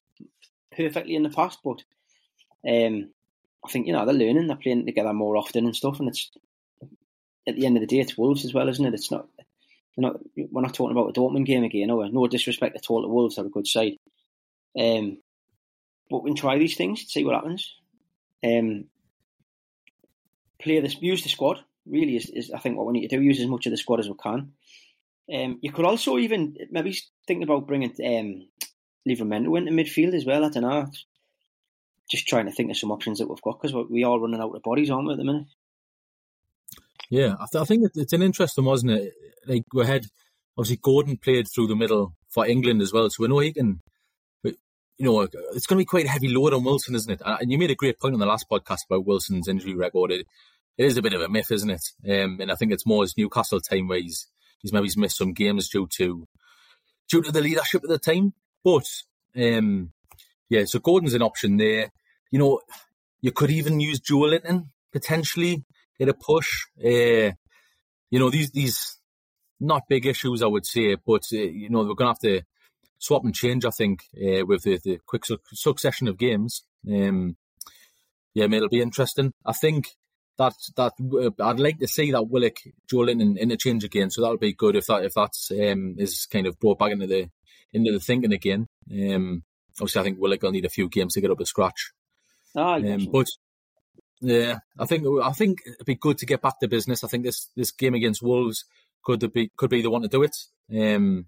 perfectly 0.74 1.16
in 1.16 1.24
the 1.24 1.30
past, 1.30 1.58
but 1.64 1.82
um, 2.66 3.10
I 3.64 3.70
think 3.70 3.86
you 3.86 3.92
know 3.92 4.06
they're 4.06 4.14
learning, 4.14 4.46
they're 4.46 4.56
playing 4.56 4.86
together 4.86 5.12
more 5.12 5.36
often 5.36 5.66
and 5.66 5.74
stuff, 5.74 5.98
and 5.98 6.08
it's 6.08 6.30
at 7.46 7.56
the 7.56 7.66
end 7.66 7.76
of 7.76 7.80
the 7.80 7.86
day, 7.86 8.00
it's 8.00 8.16
Wolves 8.16 8.44
as 8.44 8.54
well, 8.54 8.68
isn't 8.68 8.84
it? 8.84 8.94
It's 8.94 9.10
not. 9.10 9.28
Not, 10.00 10.20
we're 10.36 10.62
not 10.62 10.74
talking 10.74 10.96
about 10.96 11.08
a 11.08 11.20
Dortmund 11.20 11.46
game 11.46 11.64
again. 11.64 11.88
No, 11.88 12.00
no 12.02 12.28
disrespect 12.28 12.76
at 12.76 12.88
all. 12.88 13.02
The 13.02 13.08
Wolves 13.08 13.36
are 13.36 13.46
a 13.46 13.50
good 13.50 13.66
side, 13.66 13.96
um, 14.78 15.18
but 16.08 16.22
we 16.22 16.30
can 16.30 16.36
try 16.36 16.56
these 16.56 16.76
things, 16.76 17.04
see 17.08 17.24
what 17.24 17.34
happens. 17.34 17.74
Um, 18.44 18.84
play 20.62 20.78
this, 20.78 21.02
use 21.02 21.24
the 21.24 21.28
squad. 21.28 21.64
Really, 21.88 22.16
is, 22.16 22.30
is 22.30 22.50
I 22.50 22.58
think 22.58 22.76
what 22.76 22.86
we 22.86 22.92
need 22.92 23.08
to 23.08 23.16
do. 23.16 23.22
Use 23.22 23.40
as 23.40 23.46
much 23.46 23.66
of 23.66 23.70
the 23.70 23.76
squad 23.76 24.00
as 24.00 24.08
we 24.08 24.14
can. 24.22 24.52
Um, 25.32 25.58
you 25.60 25.72
could 25.72 25.84
also 25.84 26.18
even 26.18 26.56
maybe 26.70 26.96
think 27.26 27.42
about 27.42 27.66
bringing 27.66 27.90
um, 27.90 28.48
Livramento 29.06 29.58
into 29.58 29.72
midfield 29.72 30.14
as 30.14 30.24
well. 30.24 30.44
I 30.44 30.48
don't 30.48 30.62
know. 30.62 30.90
Just 32.10 32.26
trying 32.26 32.46
to 32.46 32.52
think 32.52 32.70
of 32.70 32.76
some 32.78 32.90
options 32.90 33.18
that 33.18 33.28
we've 33.28 33.42
got 33.42 33.60
because 33.60 33.74
we 33.90 34.04
are 34.04 34.18
running 34.18 34.40
out 34.40 34.54
of 34.54 34.62
bodies, 34.62 34.90
aren't 34.90 35.06
we, 35.06 35.12
at 35.12 35.18
the 35.18 35.24
minute? 35.24 35.46
Yeah, 37.10 37.34
I, 37.38 37.46
th- 37.50 37.62
I 37.62 37.64
think 37.64 37.90
it's 37.94 38.12
an 38.12 38.22
interesting, 38.22 38.64
wasn't 38.64 38.92
it? 38.92 39.12
Like 39.46 39.64
we 39.74 39.86
had 39.86 40.06
obviously 40.56 40.80
Gordon 40.82 41.16
played 41.16 41.46
through 41.48 41.68
the 41.68 41.76
middle 41.76 42.14
for 42.28 42.46
England 42.46 42.82
as 42.82 42.92
well, 42.92 43.08
so 43.10 43.22
we 43.22 43.28
know 43.28 43.38
he 43.38 43.52
can. 43.52 43.80
But, 44.42 44.54
you 44.96 45.06
know, 45.06 45.20
it's 45.20 45.66
going 45.66 45.76
to 45.76 45.82
be 45.82 45.84
quite 45.84 46.06
a 46.06 46.10
heavy 46.10 46.28
load 46.28 46.54
on 46.54 46.64
Wilson, 46.64 46.94
isn't 46.94 47.12
it? 47.12 47.22
And 47.24 47.50
you 47.50 47.58
made 47.58 47.70
a 47.70 47.74
great 47.74 47.98
point 47.98 48.14
on 48.14 48.20
the 48.20 48.26
last 48.26 48.46
podcast 48.50 48.86
about 48.88 49.06
Wilson's 49.06 49.48
injury 49.48 49.74
record. 49.74 50.12
It 50.78 50.84
is 50.84 50.96
a 50.96 51.02
bit 51.02 51.12
of 51.12 51.20
a 51.20 51.28
myth, 51.28 51.50
isn't 51.50 51.70
it? 51.70 51.82
Um, 52.08 52.38
and 52.40 52.52
I 52.52 52.54
think 52.54 52.72
it's 52.72 52.86
more 52.86 53.02
his 53.02 53.16
Newcastle 53.18 53.60
time 53.60 53.88
where 53.88 54.00
he's 54.00 54.28
he's 54.60 54.72
maybe 54.72 54.88
missed 54.96 55.18
some 55.18 55.32
games 55.32 55.68
due 55.68 55.88
to 55.96 56.26
due 57.08 57.22
to 57.22 57.32
the 57.32 57.40
leadership 57.40 57.82
at 57.82 57.90
the 57.90 57.98
time. 57.98 58.32
But 58.64 58.86
um, 59.36 59.92
yeah, 60.48 60.64
so 60.64 60.78
Gordon's 60.78 61.14
an 61.14 61.22
option 61.22 61.56
there. 61.56 61.90
You 62.30 62.38
know, 62.38 62.60
you 63.20 63.32
could 63.32 63.50
even 63.50 63.80
use 63.80 64.00
Joelinton 64.00 64.68
potentially 64.92 65.64
in 65.98 66.08
a 66.08 66.14
push. 66.14 66.48
Uh, 66.82 67.34
you 68.10 68.18
know, 68.18 68.30
these 68.30 68.52
these 68.52 68.98
not 69.60 69.88
big 69.88 70.06
issues, 70.06 70.42
I 70.42 70.46
would 70.46 70.64
say, 70.64 70.94
but 70.94 71.24
uh, 71.32 71.36
you 71.36 71.68
know 71.70 71.80
we're 71.80 71.94
going 71.94 72.14
to 72.14 72.28
have 72.28 72.40
to 72.40 72.42
swap 72.98 73.24
and 73.24 73.34
change. 73.34 73.64
I 73.64 73.70
think 73.70 74.04
uh, 74.16 74.46
with 74.46 74.62
the, 74.62 74.78
the 74.82 75.00
quick 75.04 75.24
su- 75.24 75.38
succession 75.52 76.06
of 76.06 76.18
games. 76.18 76.62
Um, 76.88 77.36
yeah, 78.34 78.44
it'll 78.44 78.68
be 78.68 78.80
interesting. 78.80 79.32
I 79.44 79.52
think 79.52 79.88
that 80.38 80.54
that 80.76 80.92
uh, 81.00 81.44
I'd 81.44 81.60
like 81.60 81.78
to 81.78 81.88
see 81.88 82.12
that 82.12 82.28
Willock 82.28 82.56
Joelinton 82.90 83.38
interchange 83.38 83.84
again. 83.84 84.10
So 84.10 84.22
that'll 84.22 84.38
be 84.38 84.54
good 84.54 84.76
if 84.76 84.86
that 84.86 85.04
if 85.04 85.12
that's 85.14 85.50
um, 85.50 85.96
is 85.98 86.26
kind 86.26 86.46
of 86.46 86.58
brought 86.58 86.78
back 86.78 86.92
into 86.92 87.06
the 87.06 87.28
into 87.72 87.92
the 87.92 88.00
thinking 88.00 88.32
again. 88.32 88.66
Um, 88.90 89.42
obviously, 89.78 90.00
I 90.00 90.04
think 90.04 90.18
Willock 90.18 90.42
will 90.42 90.52
need 90.52 90.64
a 90.64 90.70
few 90.70 90.88
games 90.88 91.14
to 91.14 91.20
get 91.20 91.30
up 91.30 91.38
to 91.38 91.46
scratch. 91.46 91.92
Ah, 92.56 92.76
um, 92.76 93.08
but 93.12 93.26
yeah, 94.20 94.58
I 94.78 94.86
think 94.86 95.04
I 95.22 95.32
think 95.32 95.58
it'd 95.66 95.86
be 95.86 95.96
good 95.96 96.18
to 96.18 96.26
get 96.26 96.42
back 96.42 96.58
to 96.60 96.68
business. 96.68 97.04
I 97.04 97.08
think 97.08 97.24
this 97.24 97.50
this 97.56 97.72
game 97.72 97.94
against 97.94 98.22
Wolves 98.22 98.64
could 99.04 99.32
be 99.32 99.50
could 99.56 99.70
be 99.70 99.82
the 99.82 99.90
one 99.90 100.02
to 100.02 100.08
do 100.08 100.22
it. 100.22 100.36
Um, 100.74 101.26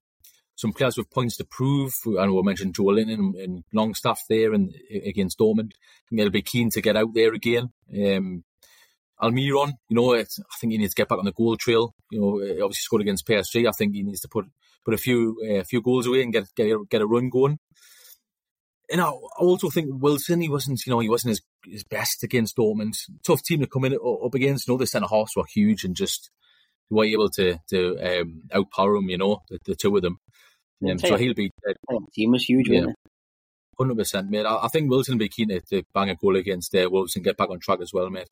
some 0.57 0.73
players 0.73 0.99
with 0.99 1.11
points 1.11 1.37
to 1.39 1.45
prove. 1.45 1.95
I 2.07 2.27
know 2.27 2.39
I 2.39 2.43
mentioned 2.43 2.75
Joelinton 2.75 3.15
and, 3.15 3.35
and 3.35 3.65
Longstaff 3.73 4.21
there 4.29 4.53
and 4.53 4.75
against 5.05 5.39
Dortmund. 5.39 5.73
I 5.73 6.09
think 6.09 6.21
they'll 6.21 6.31
be 6.31 6.43
keen 6.43 6.69
to 6.71 6.83
get 6.83 6.97
out 6.97 7.15
there 7.15 7.33
again. 7.33 7.71
Um, 7.91 8.45
Almiron, 9.23 9.73
you 9.89 9.97
know, 9.97 10.15
I 10.15 10.25
think 10.61 10.73
he 10.73 10.79
needs 10.79 10.95
to 10.95 11.01
get 11.01 11.09
back 11.09 11.19
on 11.19 11.25
the 11.25 11.33
goal 11.33 11.57
trail. 11.57 11.95
You 12.11 12.21
know, 12.21 12.35
obviously 12.65 12.83
scored 12.83 13.03
against 13.03 13.27
PSG. 13.27 13.69
I 13.69 13.73
think 13.73 13.95
he 13.95 14.03
needs 14.03 14.21
to 14.21 14.29
put 14.29 14.47
put 14.85 14.95
a 14.95 14.99
few 14.99 15.37
a 15.45 15.61
uh, 15.61 15.65
few 15.65 15.83
goals 15.83 16.07
away 16.07 16.23
and 16.23 16.33
get 16.33 16.45
get 16.57 16.67
a, 16.67 16.79
get 16.89 17.03
a 17.03 17.07
run 17.07 17.29
going. 17.29 17.59
And 18.91 19.01
I 19.01 19.11
also 19.39 19.71
think 19.71 19.89
Wilson, 20.03 20.41
he 20.41 20.49
wasn't, 20.49 20.85
you 20.85 20.91
know, 20.91 20.99
he 20.99 21.09
wasn't 21.09 21.31
his, 21.31 21.43
his 21.65 21.85
best 21.85 22.25
against 22.25 22.57
Dortmund. 22.57 22.97
Tough 23.25 23.41
team 23.41 23.61
to 23.61 23.69
come 23.69 23.85
in 23.85 23.95
up 23.95 24.35
against. 24.35 24.67
You 24.67 24.75
know, 24.75 24.79
the 24.79 24.87
centre 24.87 25.07
halves 25.09 25.37
were 25.37 25.45
huge 25.47 25.85
and 25.85 25.95
just 25.95 26.31
were 26.91 27.05
able 27.05 27.31
to 27.31 27.59
to 27.71 27.99
um, 27.99 28.43
outpower 28.53 28.99
him. 28.99 29.09
You 29.09 29.19
know, 29.19 29.43
the, 29.49 29.59
the 29.65 29.75
two 29.77 29.97
of 29.97 30.03
them. 30.03 30.19
Um, 30.89 30.99
so 30.99 31.17
he'll 31.17 31.35
be. 31.35 31.53
Uh, 31.69 31.99
team 32.15 32.33
was 32.33 32.45
huge, 32.45 32.69
yeah. 32.69 32.87
Hundred 33.79 33.97
percent, 33.97 34.29
mate. 34.29 34.45
I, 34.45 34.65
I, 34.65 34.69
think 34.69 34.91
Wilson 34.91 35.15
will 35.15 35.21
be 35.21 35.29
keen 35.29 35.49
to, 35.49 35.61
to 35.61 35.83
bang 35.95 36.11
a 36.11 36.17
goal 36.17 36.37
against 36.37 36.75
uh, 36.75 36.89
Wolves 36.91 37.17
and 37.17 37.25
get 37.25 37.37
back 37.37 37.51
on 37.51 37.61
track 37.61 37.81
as 37.81 37.93
well, 37.93 38.11
mate. 38.11 38.29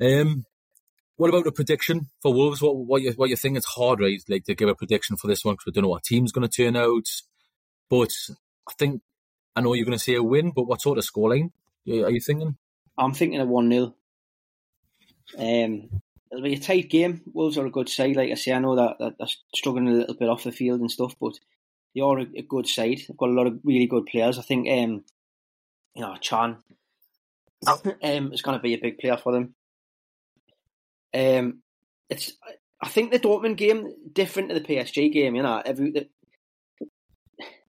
Um, 0.00 0.46
what 1.16 1.28
about 1.28 1.46
a 1.46 1.52
prediction 1.52 2.08
for 2.22 2.32
Wolves? 2.32 2.62
What 2.62 2.76
what 2.76 3.02
you 3.02 3.12
what 3.12 3.28
you 3.28 3.36
think? 3.36 3.56
It's 3.56 3.66
hard, 3.66 4.00
right? 4.00 4.22
Like 4.28 4.44
to 4.44 4.54
give 4.54 4.68
a 4.68 4.74
prediction 4.74 5.16
for 5.16 5.26
this 5.26 5.44
one 5.44 5.54
because 5.54 5.66
we 5.66 5.72
don't 5.72 5.82
know 5.82 5.90
what 5.90 6.04
team's 6.04 6.32
going 6.32 6.48
to 6.48 6.62
turn 6.64 6.76
out. 6.76 7.08
But 7.90 8.12
I 8.68 8.72
think 8.78 9.02
I 9.54 9.60
know 9.60 9.74
you're 9.74 9.84
going 9.84 9.98
to 9.98 10.02
say 10.02 10.14
a 10.14 10.22
win. 10.22 10.52
But 10.54 10.62
what 10.64 10.80
sort 10.80 10.98
of 10.98 11.04
scoreline 11.04 11.50
are 11.86 12.10
you 12.10 12.20
thinking? 12.20 12.56
I'm 12.96 13.12
thinking 13.12 13.40
a 13.40 13.44
one 13.44 13.70
0 13.70 13.94
Um, 15.38 16.02
it'll 16.30 16.44
be 16.44 16.54
a 16.54 16.58
tight 16.58 16.88
game. 16.88 17.20
Wolves 17.32 17.58
are 17.58 17.66
a 17.66 17.70
good 17.70 17.88
side, 17.88 18.16
like 18.16 18.30
I 18.30 18.34
say. 18.34 18.52
I 18.52 18.58
know 18.58 18.76
that, 18.76 18.98
that 18.98 19.18
they're 19.18 19.28
struggling 19.54 19.88
a 19.88 19.92
little 19.92 20.14
bit 20.14 20.28
off 20.28 20.44
the 20.44 20.52
field 20.52 20.80
and 20.80 20.90
stuff, 20.90 21.14
but 21.20 21.34
they 21.94 22.00
are 22.00 22.18
a, 22.18 22.26
a 22.36 22.42
good 22.42 22.66
side. 22.66 22.98
They've 22.98 23.16
got 23.16 23.30
a 23.30 23.32
lot 23.32 23.46
of 23.46 23.60
really 23.64 23.86
good 23.86 24.06
players. 24.06 24.38
I 24.38 24.42
think, 24.42 24.68
um, 24.68 25.04
you 25.94 26.02
know, 26.02 26.16
Can 26.20 26.56
um, 27.66 28.32
is 28.32 28.42
going 28.42 28.56
to 28.56 28.62
be 28.62 28.74
a 28.74 28.80
big 28.80 28.98
player 28.98 29.16
for 29.16 29.32
them. 29.32 29.54
Um, 31.14 31.62
it's 32.08 32.32
I 32.82 32.88
think 32.88 33.12
the 33.12 33.18
Dortmund 33.18 33.56
game 33.56 33.92
different 34.12 34.48
to 34.48 34.54
the 34.54 34.60
PSG 34.60 35.12
game. 35.12 35.34
You 35.34 35.42
know, 35.42 35.62
every 35.64 35.90
the, 35.90 36.08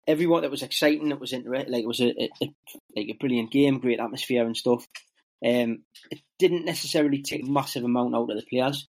everyone 0.06 0.42
that 0.42 0.50
was 0.50 0.62
exciting, 0.62 1.10
it 1.10 1.20
was 1.20 1.32
interesting. 1.32 1.72
Like 1.72 1.82
it 1.82 1.88
was 1.88 2.00
a, 2.00 2.08
a, 2.08 2.30
a, 2.42 2.54
like 2.96 3.08
a 3.08 3.18
brilliant 3.18 3.50
game, 3.50 3.80
great 3.80 4.00
atmosphere 4.00 4.44
and 4.44 4.56
stuff. 4.56 4.86
Um, 5.44 5.84
it 6.10 6.20
didn't 6.38 6.64
necessarily 6.64 7.22
take 7.22 7.46
massive 7.46 7.84
amount 7.84 8.14
out 8.14 8.30
of 8.30 8.36
the 8.36 8.46
players. 8.48 8.86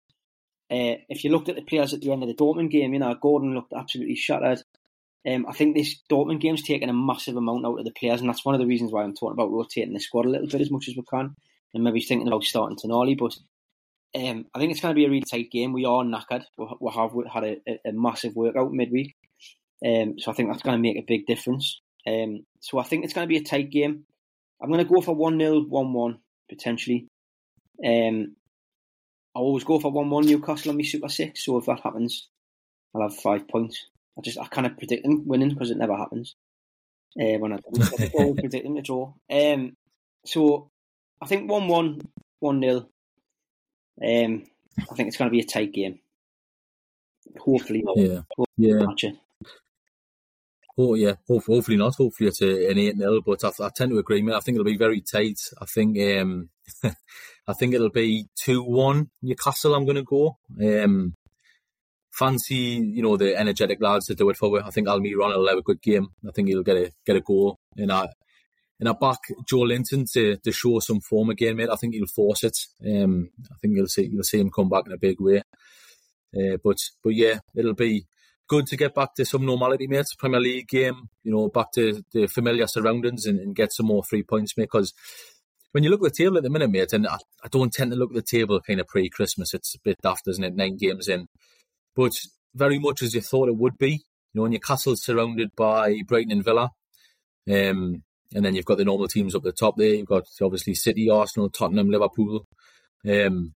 Uh, 0.70 1.02
if 1.08 1.24
you 1.24 1.30
looked 1.30 1.48
at 1.48 1.56
the 1.56 1.62
players 1.62 1.92
at 1.92 2.00
the 2.00 2.12
end 2.12 2.22
of 2.22 2.28
the 2.28 2.34
Dortmund 2.34 2.70
game, 2.70 2.92
you 2.92 3.00
know 3.00 3.14
Gordon 3.14 3.54
looked 3.54 3.72
absolutely 3.72 4.16
shattered. 4.16 4.62
Um, 5.26 5.46
I 5.48 5.52
think 5.52 5.76
this 5.76 6.00
Dortmund 6.10 6.40
game's 6.40 6.62
taken 6.62 6.88
a 6.88 6.94
massive 6.94 7.36
amount 7.36 7.66
out 7.66 7.78
of 7.78 7.84
the 7.84 7.92
players, 7.92 8.20
and 8.20 8.28
that's 8.28 8.44
one 8.44 8.54
of 8.54 8.60
the 8.60 8.66
reasons 8.66 8.92
why 8.92 9.02
I'm 9.02 9.14
talking 9.14 9.32
about 9.32 9.50
rotating 9.50 9.92
the 9.92 10.00
squad 10.00 10.26
a 10.26 10.30
little 10.30 10.46
bit 10.46 10.60
as 10.60 10.70
much 10.70 10.88
as 10.88 10.96
we 10.96 11.02
can, 11.02 11.34
and 11.74 11.84
maybe 11.84 12.00
thinking 12.00 12.28
about 12.28 12.44
starting 12.44 12.76
Tonali. 12.76 13.18
But 13.18 13.36
um, 14.14 14.46
I 14.54 14.58
think 14.58 14.72
it's 14.72 14.80
going 14.80 14.94
to 14.94 14.98
be 14.98 15.04
a 15.04 15.08
really 15.08 15.22
tight 15.22 15.50
game. 15.50 15.72
We 15.72 15.84
are 15.84 16.02
knackered. 16.02 16.44
We, 16.56 16.66
we 16.80 16.92
have 16.92 17.12
had 17.32 17.44
a, 17.44 17.80
a, 17.86 17.92
massive 17.92 18.34
workout 18.34 18.72
midweek, 18.72 19.14
um, 19.86 20.18
so 20.18 20.30
I 20.30 20.34
think 20.34 20.50
that's 20.50 20.62
going 20.62 20.76
to 20.76 20.82
make 20.82 20.96
a 20.96 21.06
big 21.06 21.26
difference. 21.26 21.80
Um, 22.06 22.44
so 22.60 22.78
I 22.78 22.82
think 22.82 23.04
it's 23.04 23.14
going 23.14 23.26
to 23.26 23.32
be 23.32 23.36
a 23.36 23.44
tight 23.44 23.70
game. 23.70 24.04
I'm 24.60 24.70
going 24.70 24.84
to 24.84 24.92
go 24.92 25.00
for 25.00 25.14
1 25.14 25.38
0, 25.38 25.60
1 25.60 25.92
1, 25.92 26.18
potentially. 26.48 27.06
Um, 27.84 28.36
I 29.34 29.38
always 29.38 29.64
go 29.64 29.78
for 29.78 29.92
1 29.92 30.10
1 30.10 30.26
Newcastle 30.26 30.70
on 30.70 30.76
my 30.76 30.82
Super 30.82 31.08
6, 31.08 31.44
so 31.44 31.58
if 31.58 31.66
that 31.66 31.80
happens, 31.80 32.28
I'll 32.94 33.02
have 33.02 33.16
five 33.16 33.46
points. 33.48 33.86
I 34.18 34.22
just 34.22 34.38
I 34.38 34.46
kind 34.48 34.66
of 34.66 34.76
predict 34.76 35.04
them 35.04 35.26
winning 35.26 35.50
because 35.50 35.70
it 35.70 35.78
never 35.78 35.96
happens. 35.96 36.34
Uh, 37.20 37.38
when 37.38 37.52
I, 37.52 37.56
I 37.56 38.10
always 38.14 38.34
predict 38.40 38.64
them 38.64 38.76
to 38.76 38.82
draw. 38.82 39.12
Um, 39.30 39.76
so 40.24 40.70
I 41.22 41.26
think 41.26 41.50
1 41.50 41.68
1, 41.68 42.00
1 42.40 42.60
0 42.60 42.86
um, 44.02 44.44
I 44.78 44.94
think 44.94 45.08
it's 45.08 45.16
going 45.16 45.30
to 45.30 45.32
be 45.32 45.40
a 45.40 45.44
tight 45.44 45.72
game. 45.72 45.98
Hopefully, 47.38 47.84
yeah, 47.96 48.20
yeah. 48.56 48.80
Oh 50.78 50.94
yeah, 50.94 51.14
hopefully, 51.28 51.58
hopefully 51.58 51.76
not. 51.76 51.94
Hopefully 51.96 52.28
it's 52.28 52.40
a, 52.40 52.70
an 52.70 52.78
eight 52.78 52.96
0 52.96 53.20
But 53.24 53.44
I, 53.44 53.50
I, 53.64 53.70
tend 53.74 53.90
to 53.90 53.98
agree, 53.98 54.22
man. 54.22 54.34
I 54.34 54.40
think 54.40 54.56
it'll 54.56 54.64
be 54.64 54.78
very 54.78 55.02
tight. 55.02 55.38
I 55.60 55.66
think 55.66 55.98
um, 55.98 56.48
I 57.46 57.52
think 57.52 57.74
it'll 57.74 57.90
be 57.90 58.26
two 58.34 58.62
one 58.62 59.10
Newcastle. 59.22 59.74
I'm 59.74 59.84
going 59.84 59.96
to 59.96 60.02
go. 60.02 60.38
Um, 60.60 61.14
fancy, 62.12 62.54
you 62.54 63.02
know, 63.02 63.16
the 63.16 63.36
energetic 63.36 63.80
lads 63.80 64.06
to 64.06 64.14
do 64.14 64.30
it 64.30 64.36
for. 64.36 64.62
I 64.64 64.70
think 64.70 64.88
Almiron 64.88 65.36
will 65.36 65.48
have 65.48 65.58
a 65.58 65.62
good 65.62 65.82
game. 65.82 66.08
I 66.26 66.32
think 66.32 66.48
he'll 66.48 66.62
get 66.62 66.76
a 66.76 66.90
get 67.04 67.16
a 67.16 67.20
goal. 67.20 67.58
And 67.76 67.92
I 67.92 68.08
and 68.80 68.88
I 68.88 68.92
back 68.92 69.18
Joelinton 69.44 70.10
to, 70.12 70.38
to 70.38 70.52
show 70.52 70.80
some 70.80 71.00
form 71.00 71.28
again, 71.28 71.56
mate. 71.56 71.68
I 71.70 71.76
think 71.76 71.94
he'll 71.94 72.06
force 72.06 72.42
it. 72.42 72.58
Um, 72.84 73.30
I 73.50 73.54
think 73.60 73.76
you'll 73.76 73.86
see 73.86 74.08
you'll 74.10 74.24
see 74.24 74.40
him 74.40 74.50
come 74.50 74.70
back 74.70 74.84
in 74.86 74.92
a 74.92 74.98
big 74.98 75.20
way. 75.20 75.42
Uh, 76.34 76.56
but 76.64 76.78
but 77.04 77.10
yeah, 77.10 77.38
it'll 77.54 77.74
be 77.74 78.06
good 78.48 78.66
to 78.66 78.76
get 78.76 78.94
back 78.94 79.14
to 79.14 79.24
some 79.24 79.44
normality, 79.44 79.86
mate. 79.86 80.06
Premier 80.18 80.40
League 80.40 80.66
game, 80.66 81.08
you 81.22 81.30
know, 81.30 81.48
back 81.48 81.70
to 81.72 82.02
the 82.12 82.26
familiar 82.26 82.66
surroundings 82.66 83.26
and, 83.26 83.38
and 83.38 83.54
get 83.54 83.72
some 83.72 83.86
more 83.86 84.02
three 84.02 84.22
points, 84.22 84.56
mate. 84.56 84.64
Because 84.64 84.94
when 85.72 85.84
you 85.84 85.90
look 85.90 86.00
at 86.04 86.12
the 86.12 86.24
table 86.24 86.38
at 86.38 86.42
the 86.42 86.50
minute, 86.50 86.70
mate, 86.70 86.92
and 86.92 87.06
I, 87.06 87.18
I 87.44 87.48
don't 87.48 87.72
tend 87.72 87.92
to 87.92 87.98
look 87.98 88.10
at 88.10 88.16
the 88.16 88.22
table 88.22 88.60
kind 88.60 88.80
of 88.80 88.88
pre-Christmas. 88.88 89.54
It's 89.54 89.74
a 89.74 89.78
bit 89.84 89.98
daft, 90.02 90.26
isn't 90.26 90.42
it? 90.42 90.56
Nine 90.56 90.78
games 90.78 91.06
in, 91.06 91.28
but 91.94 92.12
very 92.54 92.78
much 92.78 93.02
as 93.02 93.14
you 93.14 93.20
thought 93.20 93.48
it 93.48 93.56
would 93.56 93.78
be. 93.78 94.02
You 94.32 94.40
know, 94.40 94.46
Newcastle's 94.46 95.04
surrounded 95.04 95.50
by 95.54 96.00
Brighton 96.06 96.32
and 96.32 96.44
Villa. 96.44 96.70
Um, 97.50 98.02
and 98.34 98.44
then 98.44 98.54
you've 98.54 98.64
got 98.64 98.78
the 98.78 98.84
normal 98.84 99.08
teams 99.08 99.34
up 99.34 99.42
the 99.42 99.52
top 99.52 99.76
there. 99.76 99.94
You've 99.94 100.06
got 100.06 100.24
obviously 100.40 100.74
City, 100.74 101.10
Arsenal, 101.10 101.50
Tottenham, 101.50 101.90
Liverpool. 101.90 102.46
Um, 103.08 103.54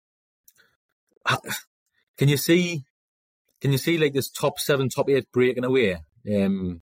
can 2.16 2.28
you 2.28 2.36
see? 2.36 2.84
Can 3.60 3.72
you 3.72 3.78
see 3.78 3.98
like 3.98 4.14
this 4.14 4.30
top 4.30 4.58
seven, 4.58 4.88
top 4.88 5.10
eight 5.10 5.26
breaking 5.32 5.64
away 5.64 5.98
um, 6.34 6.80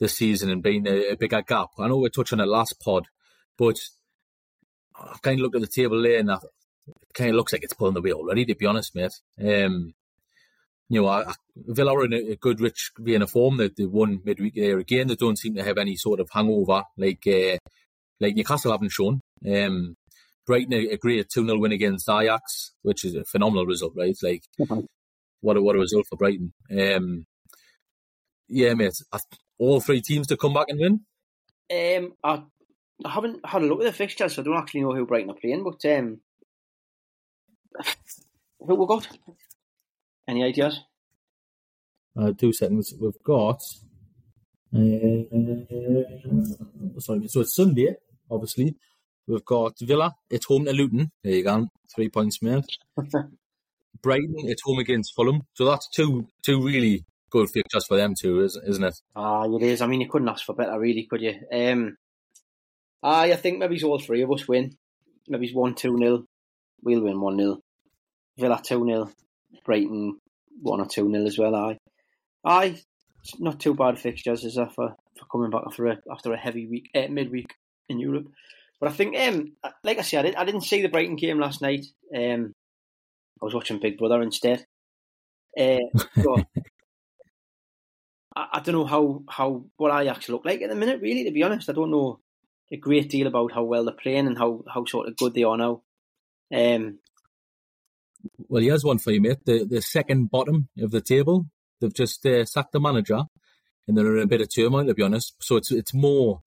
this 0.00 0.16
season 0.16 0.50
and 0.50 0.62
being 0.62 0.86
a, 0.86 1.10
a 1.10 1.16
bigger 1.16 1.42
gap? 1.42 1.68
I 1.78 1.88
know 1.88 1.98
we 1.98 2.08
touched 2.08 2.32
on 2.32 2.40
it 2.40 2.46
last 2.46 2.80
pod, 2.82 3.06
but 3.58 3.76
I've 4.98 5.20
kind 5.20 5.38
of 5.38 5.42
looked 5.42 5.56
at 5.56 5.60
the 5.60 5.66
table 5.66 6.02
there 6.02 6.18
and 6.20 6.30
it 6.30 6.38
kind 7.12 7.30
of 7.30 7.36
looks 7.36 7.52
like 7.52 7.64
it's 7.64 7.74
pulling 7.74 7.94
the 7.94 8.00
way 8.00 8.12
already. 8.12 8.46
To 8.46 8.54
be 8.54 8.66
honest, 8.66 8.94
mate. 8.94 9.12
Um, 9.44 9.94
you 10.88 11.02
know, 11.02 11.24
Villa 11.56 11.94
are 11.94 12.04
in 12.04 12.12
a, 12.12 12.32
a 12.32 12.36
good, 12.36 12.60
rich 12.60 12.92
vein 12.98 13.22
of 13.22 13.30
form. 13.30 13.56
They, 13.56 13.70
they 13.76 13.86
won 13.86 14.20
midweek 14.24 14.54
there 14.54 14.78
again. 14.78 15.08
They 15.08 15.16
don't 15.16 15.38
seem 15.38 15.54
to 15.56 15.64
have 15.64 15.78
any 15.78 15.96
sort 15.96 16.20
of 16.20 16.28
hangover 16.32 16.84
like 16.96 17.26
uh, 17.26 17.56
like 18.20 18.34
Newcastle 18.36 18.72
haven't 18.72 18.90
shown. 18.90 19.20
Um, 19.46 19.96
Brighton 20.46 20.74
a, 20.74 20.92
a 20.92 20.96
great 20.96 21.28
2 21.28 21.44
0 21.44 21.58
win 21.58 21.72
against 21.72 22.08
Ajax, 22.08 22.72
which 22.82 23.04
is 23.04 23.14
a 23.14 23.24
phenomenal 23.24 23.66
result, 23.66 23.94
right? 23.96 24.16
Like, 24.22 24.42
mm-hmm. 24.60 24.80
what, 25.40 25.56
a, 25.56 25.62
what 25.62 25.76
a 25.76 25.80
result 25.80 26.06
for 26.08 26.16
Brighton. 26.16 26.52
Um, 26.70 27.26
yeah, 28.48 28.74
mate. 28.74 28.94
All 29.58 29.80
three 29.80 30.00
teams 30.00 30.28
to 30.28 30.36
come 30.36 30.54
back 30.54 30.66
and 30.68 30.78
win? 30.78 31.00
Um, 31.68 32.12
I, 32.22 32.42
I 33.04 33.10
haven't 33.10 33.44
had 33.44 33.62
a 33.62 33.66
look 33.66 33.80
at 33.80 33.86
the 33.86 33.92
fixtures, 33.92 34.34
so 34.34 34.42
I 34.42 34.44
don't 34.44 34.56
actually 34.56 34.82
know 34.82 34.94
who 34.94 35.06
Brighton 35.06 35.30
are 35.30 35.34
playing, 35.34 35.64
but 35.64 35.84
um, 35.90 36.20
who 38.60 38.74
we 38.76 38.86
got? 38.86 39.08
Any 40.28 40.44
ideas? 40.44 40.80
Uh, 42.18 42.32
two 42.32 42.52
seconds. 42.52 42.94
We've 42.98 43.22
got. 43.22 43.62
Uh, 44.74 45.22
sorry, 46.98 47.28
so 47.28 47.40
it's 47.40 47.54
Sunday, 47.54 47.96
obviously. 48.30 48.76
We've 49.26 49.44
got 49.44 49.78
Villa. 49.80 50.14
It's 50.30 50.46
home 50.46 50.64
to 50.64 50.72
Luton. 50.72 51.10
There 51.22 51.34
you 51.34 51.44
go. 51.44 51.68
Three 51.94 52.08
points 52.08 52.42
made. 52.42 52.64
Brighton. 54.02 54.34
It's 54.38 54.62
home 54.62 54.78
against 54.78 55.14
Fulham. 55.14 55.42
So 55.54 55.64
that's 55.64 55.88
two 55.88 56.26
two 56.44 56.62
really 56.62 57.04
good 57.30 57.48
fixtures 57.50 57.86
for 57.86 57.96
them 57.96 58.14
too, 58.18 58.42
isn't 58.42 58.84
it? 58.84 58.94
Ah, 59.14 59.44
it 59.44 59.62
is. 59.62 59.80
I 59.80 59.86
mean, 59.86 60.00
you 60.00 60.08
couldn't 60.08 60.28
ask 60.28 60.44
for 60.44 60.54
better, 60.54 60.78
really, 60.78 61.06
could 61.08 61.22
you? 61.22 61.34
Um, 61.52 61.96
I 63.02 63.34
think 63.36 63.58
maybe 63.58 63.82
all 63.82 63.98
three 63.98 64.22
of 64.22 64.32
us 64.32 64.48
win. 64.48 64.76
Maybe 65.28 65.46
it's 65.46 65.54
one 65.54 65.74
two 65.74 65.96
nil. 65.96 66.24
We'll 66.82 67.02
win 67.02 67.20
one 67.20 67.38
0 67.38 67.60
Villa 68.38 68.60
two 68.62 68.84
0 68.84 69.10
Brighton 69.64 70.20
one 70.60 70.80
or 70.80 70.86
two 70.86 71.08
nil 71.08 71.26
as 71.26 71.38
well. 71.38 71.54
I, 71.54 71.78
I, 72.44 72.80
not 73.38 73.60
too 73.60 73.74
bad 73.74 73.98
fixtures 73.98 74.44
as 74.44 74.54
for 74.54 74.96
for 75.18 75.24
coming 75.30 75.50
back 75.50 75.62
after 75.66 75.86
a 75.86 75.98
after 76.10 76.32
a 76.32 76.36
heavy 76.36 76.66
week, 76.66 76.90
uh, 76.94 77.08
midweek 77.08 77.54
in 77.88 77.98
Europe. 77.98 78.26
But 78.80 78.90
I 78.90 78.92
think, 78.92 79.16
um, 79.16 79.52
like 79.82 79.98
I 79.98 80.02
said, 80.02 80.20
I, 80.20 80.28
did, 80.28 80.36
I 80.36 80.44
didn't 80.44 80.62
see 80.62 80.82
the 80.82 80.88
Brighton 80.88 81.16
game 81.16 81.40
last 81.40 81.62
night. 81.62 81.86
Um, 82.14 82.52
I 83.40 83.44
was 83.44 83.54
watching 83.54 83.80
Big 83.80 83.96
Brother 83.96 84.20
instead. 84.20 84.66
Uh, 85.58 85.78
so 86.22 86.36
I, 88.36 88.48
I, 88.52 88.60
don't 88.60 88.74
know 88.74 88.84
how, 88.84 89.22
how 89.28 89.64
what 89.78 89.98
Ajax 89.98 90.28
look 90.28 90.44
like 90.44 90.60
at 90.60 90.68
the 90.68 90.76
minute. 90.76 91.00
Really, 91.00 91.24
to 91.24 91.30
be 91.30 91.42
honest, 91.42 91.70
I 91.70 91.72
don't 91.72 91.90
know 91.90 92.20
a 92.70 92.76
great 92.76 93.08
deal 93.08 93.26
about 93.26 93.52
how 93.52 93.62
well 93.62 93.84
they're 93.84 93.94
playing 93.94 94.26
and 94.26 94.36
how, 94.36 94.62
how 94.72 94.84
sort 94.84 95.08
of 95.08 95.16
good 95.16 95.32
they 95.32 95.44
are 95.44 95.56
now. 95.56 95.80
Um, 96.54 96.98
well, 98.48 98.62
here's 98.62 98.84
one 98.84 98.98
for 98.98 99.12
you, 99.12 99.20
mate. 99.20 99.44
The 99.44 99.64
the 99.64 99.82
second 99.82 100.30
bottom 100.30 100.68
of 100.78 100.90
the 100.90 101.00
table, 101.00 101.46
they've 101.80 101.92
just 101.92 102.24
uh, 102.26 102.44
sacked 102.44 102.72
the 102.72 102.80
manager, 102.80 103.24
and 103.86 103.96
they're 103.96 104.16
in 104.16 104.22
a 104.22 104.26
bit 104.26 104.40
of 104.40 104.54
turmoil, 104.54 104.86
to 104.86 104.94
be 104.94 105.02
honest. 105.02 105.34
So 105.40 105.56
it's 105.56 105.70
it's 105.70 105.94
more 105.94 106.42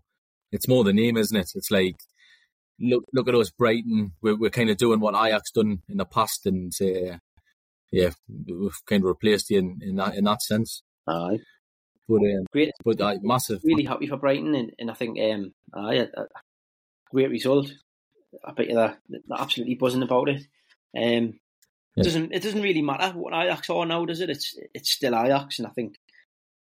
it's 0.52 0.68
more 0.68 0.84
the 0.84 0.94
name, 0.94 1.18
isn't 1.18 1.38
it? 1.38 1.52
It's 1.56 1.72
like 1.72 1.98
look 2.80 3.06
look 3.14 3.28
at 3.28 3.36
us, 3.36 3.52
Brighton. 3.52 4.14
We're 4.22 4.38
we're 4.38 4.50
kind 4.50 4.70
of 4.70 4.78
doing 4.78 5.00
what 5.00 5.16
Ajax 5.16 5.52
done 5.52 5.82
in 5.90 5.98
the 5.98 6.06
past, 6.06 6.46
and 6.46 6.72
uh, 6.82 7.18
yeah, 7.92 8.12
we've 8.48 8.86
kind 8.86 9.04
of 9.04 9.10
replaced 9.10 9.50
you 9.50 9.60
in, 9.60 9.80
in 9.82 9.96
that 9.98 10.16
in 10.16 10.24
that 10.26 10.42
sense. 10.42 10.84
Aye. 11.08 11.40
But 12.08 12.22
um, 12.22 12.46
great, 12.52 12.72
but 12.84 13.00
uh, 13.00 13.18
massive. 13.22 13.62
Really 13.64 13.84
happy 13.84 14.08
for 14.08 14.18
Brighton, 14.18 14.56
and, 14.56 14.72
and 14.80 14.90
I 14.90 14.96
think 14.96 15.20
um, 15.20 15.54
aye, 15.76 15.96
a, 15.96 16.22
a 16.22 16.26
great 17.12 17.30
result. 17.30 17.72
I 18.44 18.52
bet 18.52 18.68
you 18.68 18.76
they're, 18.76 18.98
they're 19.10 19.22
absolutely 19.40 19.76
buzzing 19.76 20.04
about 20.04 20.30
it. 20.30 20.42
Um, 20.98 21.40
it 22.00 22.04
doesn't 22.04 22.32
it 22.34 22.44
doesn't 22.44 22.62
really 22.62 22.82
matter 22.82 23.18
what 23.18 23.34
Ajax 23.34 23.70
are 23.70 23.86
now, 23.86 24.06
does 24.06 24.22
it? 24.22 24.30
It's 24.30 24.58
it's 24.74 24.92
still 24.92 25.16
Ajax, 25.16 25.60
and 25.60 25.68
I 25.68 25.72
think 25.72 25.96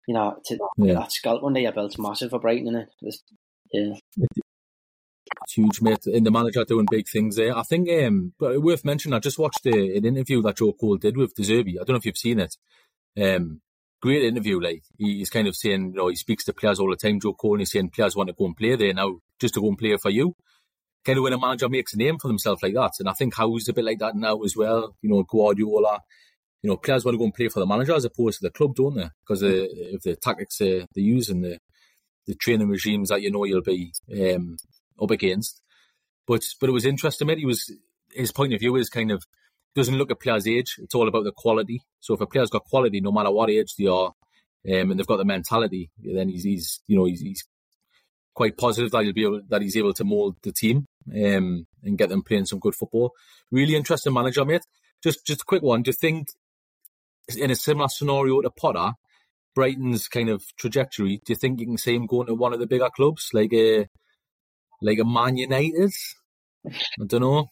you 0.06 0.14
know 0.14 0.38
to, 0.46 0.58
yeah. 0.76 0.94
that 0.94 1.12
scalp 1.12 1.42
under 1.42 1.60
your 1.60 1.72
belt's 1.72 1.98
massive 1.98 2.30
for 2.30 2.40
Brighton, 2.40 2.74
it? 2.74 2.88
It's, 3.02 3.22
yeah. 3.72 3.94
It's 5.42 5.54
huge, 5.54 5.80
mate. 5.80 6.06
In 6.06 6.24
the 6.24 6.30
manager 6.30 6.64
doing 6.64 6.86
big 6.90 7.08
things 7.08 7.36
there. 7.36 7.56
I 7.56 7.62
think, 7.62 7.88
um, 7.88 8.32
but 8.38 8.60
worth 8.60 8.84
mentioning. 8.84 9.14
I 9.14 9.20
just 9.20 9.38
watched 9.38 9.64
a, 9.66 9.96
an 9.96 10.04
interview 10.04 10.42
that 10.42 10.56
Joe 10.56 10.72
Cole 10.72 10.96
did 10.96 11.16
with 11.16 11.34
De 11.34 11.42
Zerbi. 11.42 11.74
I 11.74 11.84
don't 11.84 11.90
know 11.90 11.96
if 11.96 12.06
you've 12.06 12.16
seen 12.16 12.40
it. 12.40 12.56
Um, 13.20 13.60
great 14.02 14.24
interview. 14.24 14.60
Like 14.60 14.82
he's 14.98 15.30
kind 15.30 15.46
of 15.46 15.54
saying, 15.54 15.90
you 15.90 15.96
know, 15.96 16.08
he 16.08 16.16
speaks 16.16 16.44
to 16.44 16.52
players 16.52 16.80
all 16.80 16.90
the 16.90 16.96
time. 16.96 17.20
Joe 17.20 17.34
Cole, 17.34 17.54
and 17.54 17.60
he's 17.60 17.70
saying 17.70 17.90
players 17.90 18.16
want 18.16 18.28
to 18.28 18.34
go 18.36 18.46
and 18.46 18.56
play 18.56 18.74
there 18.74 18.92
now, 18.92 19.18
just 19.38 19.54
to 19.54 19.60
go 19.60 19.68
and 19.68 19.78
play 19.78 19.96
for 19.96 20.10
you 20.10 20.34
kind 21.04 21.18
of 21.18 21.24
when 21.24 21.32
a 21.32 21.38
manager 21.38 21.68
makes 21.68 21.94
a 21.94 21.96
name 21.96 22.18
for 22.18 22.28
themselves 22.28 22.62
like 22.62 22.74
that. 22.74 22.92
And 22.98 23.08
I 23.08 23.12
think 23.12 23.34
Howe's 23.34 23.68
a 23.68 23.72
bit 23.72 23.84
like 23.84 23.98
that 24.00 24.16
now 24.16 24.40
as 24.42 24.56
well. 24.56 24.96
You 25.02 25.10
know, 25.10 25.22
Guardiola, 25.22 26.00
you 26.62 26.68
know, 26.68 26.76
players 26.76 27.04
want 27.04 27.14
to 27.14 27.18
go 27.18 27.24
and 27.24 27.34
play 27.34 27.48
for 27.48 27.60
the 27.60 27.66
manager 27.66 27.94
as 27.94 28.04
opposed 28.04 28.38
to 28.38 28.46
the 28.46 28.50
club, 28.50 28.74
don't 28.74 28.96
they? 28.96 29.08
Because 29.22 29.42
of, 29.42 29.52
of 29.52 30.02
the 30.02 30.16
tactics 30.20 30.60
uh, 30.60 30.84
they 30.94 31.02
use 31.02 31.28
and 31.28 31.44
the, 31.44 31.58
the 32.26 32.34
training 32.34 32.68
regimes 32.68 33.08
that 33.08 33.22
you 33.22 33.30
know 33.30 33.44
you'll 33.44 33.62
be 33.62 33.92
um, 34.20 34.56
up 35.00 35.10
against. 35.10 35.60
But 36.26 36.44
but 36.60 36.68
it 36.68 36.72
was 36.72 36.84
interesting, 36.84 37.26
mate. 37.26 37.38
He 37.38 37.46
was 37.46 37.72
his 38.12 38.32
point 38.32 38.52
of 38.52 38.60
view 38.60 38.76
is 38.76 38.90
kind 38.90 39.10
of 39.10 39.24
doesn't 39.74 39.96
look 39.96 40.10
at 40.10 40.20
players' 40.20 40.46
age. 40.46 40.76
It's 40.78 40.94
all 40.94 41.08
about 41.08 41.24
the 41.24 41.32
quality. 41.32 41.82
So 42.00 42.14
if 42.14 42.20
a 42.20 42.26
player's 42.26 42.50
got 42.50 42.64
quality, 42.64 43.00
no 43.00 43.12
matter 43.12 43.30
what 43.30 43.50
age 43.50 43.74
they 43.78 43.86
are, 43.86 44.12
um, 44.68 44.90
and 44.90 44.98
they've 44.98 45.06
got 45.06 45.16
the 45.16 45.24
mentality, 45.24 45.90
then 45.98 46.28
he's, 46.28 46.44
he's 46.44 46.80
you 46.86 46.96
know 46.96 47.06
he's, 47.06 47.20
he's 47.20 47.44
quite 48.34 48.56
positive 48.56 48.90
that 48.90 49.04
he'll 49.04 49.12
be 49.12 49.24
able 49.24 49.40
that 49.48 49.62
he's 49.62 49.76
able 49.76 49.94
to 49.94 50.04
mould 50.04 50.36
the 50.42 50.52
team 50.52 50.86
um, 51.14 51.66
and 51.82 51.98
get 51.98 52.08
them 52.08 52.22
playing 52.22 52.46
some 52.46 52.58
good 52.58 52.74
football. 52.74 53.12
Really 53.50 53.76
interesting 53.76 54.12
manager, 54.12 54.44
mate. 54.44 54.66
Just 55.02 55.26
just 55.26 55.42
a 55.42 55.44
quick 55.44 55.62
one. 55.62 55.82
Do 55.82 55.90
you 55.90 55.94
think 55.94 56.28
in 57.36 57.50
a 57.50 57.56
similar 57.56 57.88
scenario 57.88 58.40
to 58.42 58.50
Potter, 58.50 58.92
Brighton's 59.54 60.08
kind 60.08 60.28
of 60.28 60.44
trajectory? 60.56 61.20
Do 61.24 61.32
you 61.32 61.36
think 61.36 61.60
you 61.60 61.66
can 61.66 61.78
see 61.78 61.94
him 61.94 62.06
going 62.06 62.26
to 62.26 62.34
one 62.34 62.52
of 62.52 62.60
the 62.60 62.66
bigger 62.66 62.90
clubs 62.94 63.30
like 63.32 63.52
a 63.52 63.88
like 64.82 64.98
a 64.98 65.04
Man 65.04 65.36
United? 65.36 65.92
I 66.66 67.04
don't 67.06 67.20
know. 67.20 67.46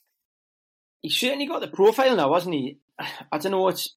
He 1.00 1.10
certainly 1.10 1.46
got 1.46 1.60
the 1.60 1.68
profile 1.68 2.16
now, 2.16 2.34
hasn't 2.34 2.54
he? 2.54 2.78
I 3.32 3.38
don't 3.38 3.52
know. 3.52 3.68
It's 3.68 3.94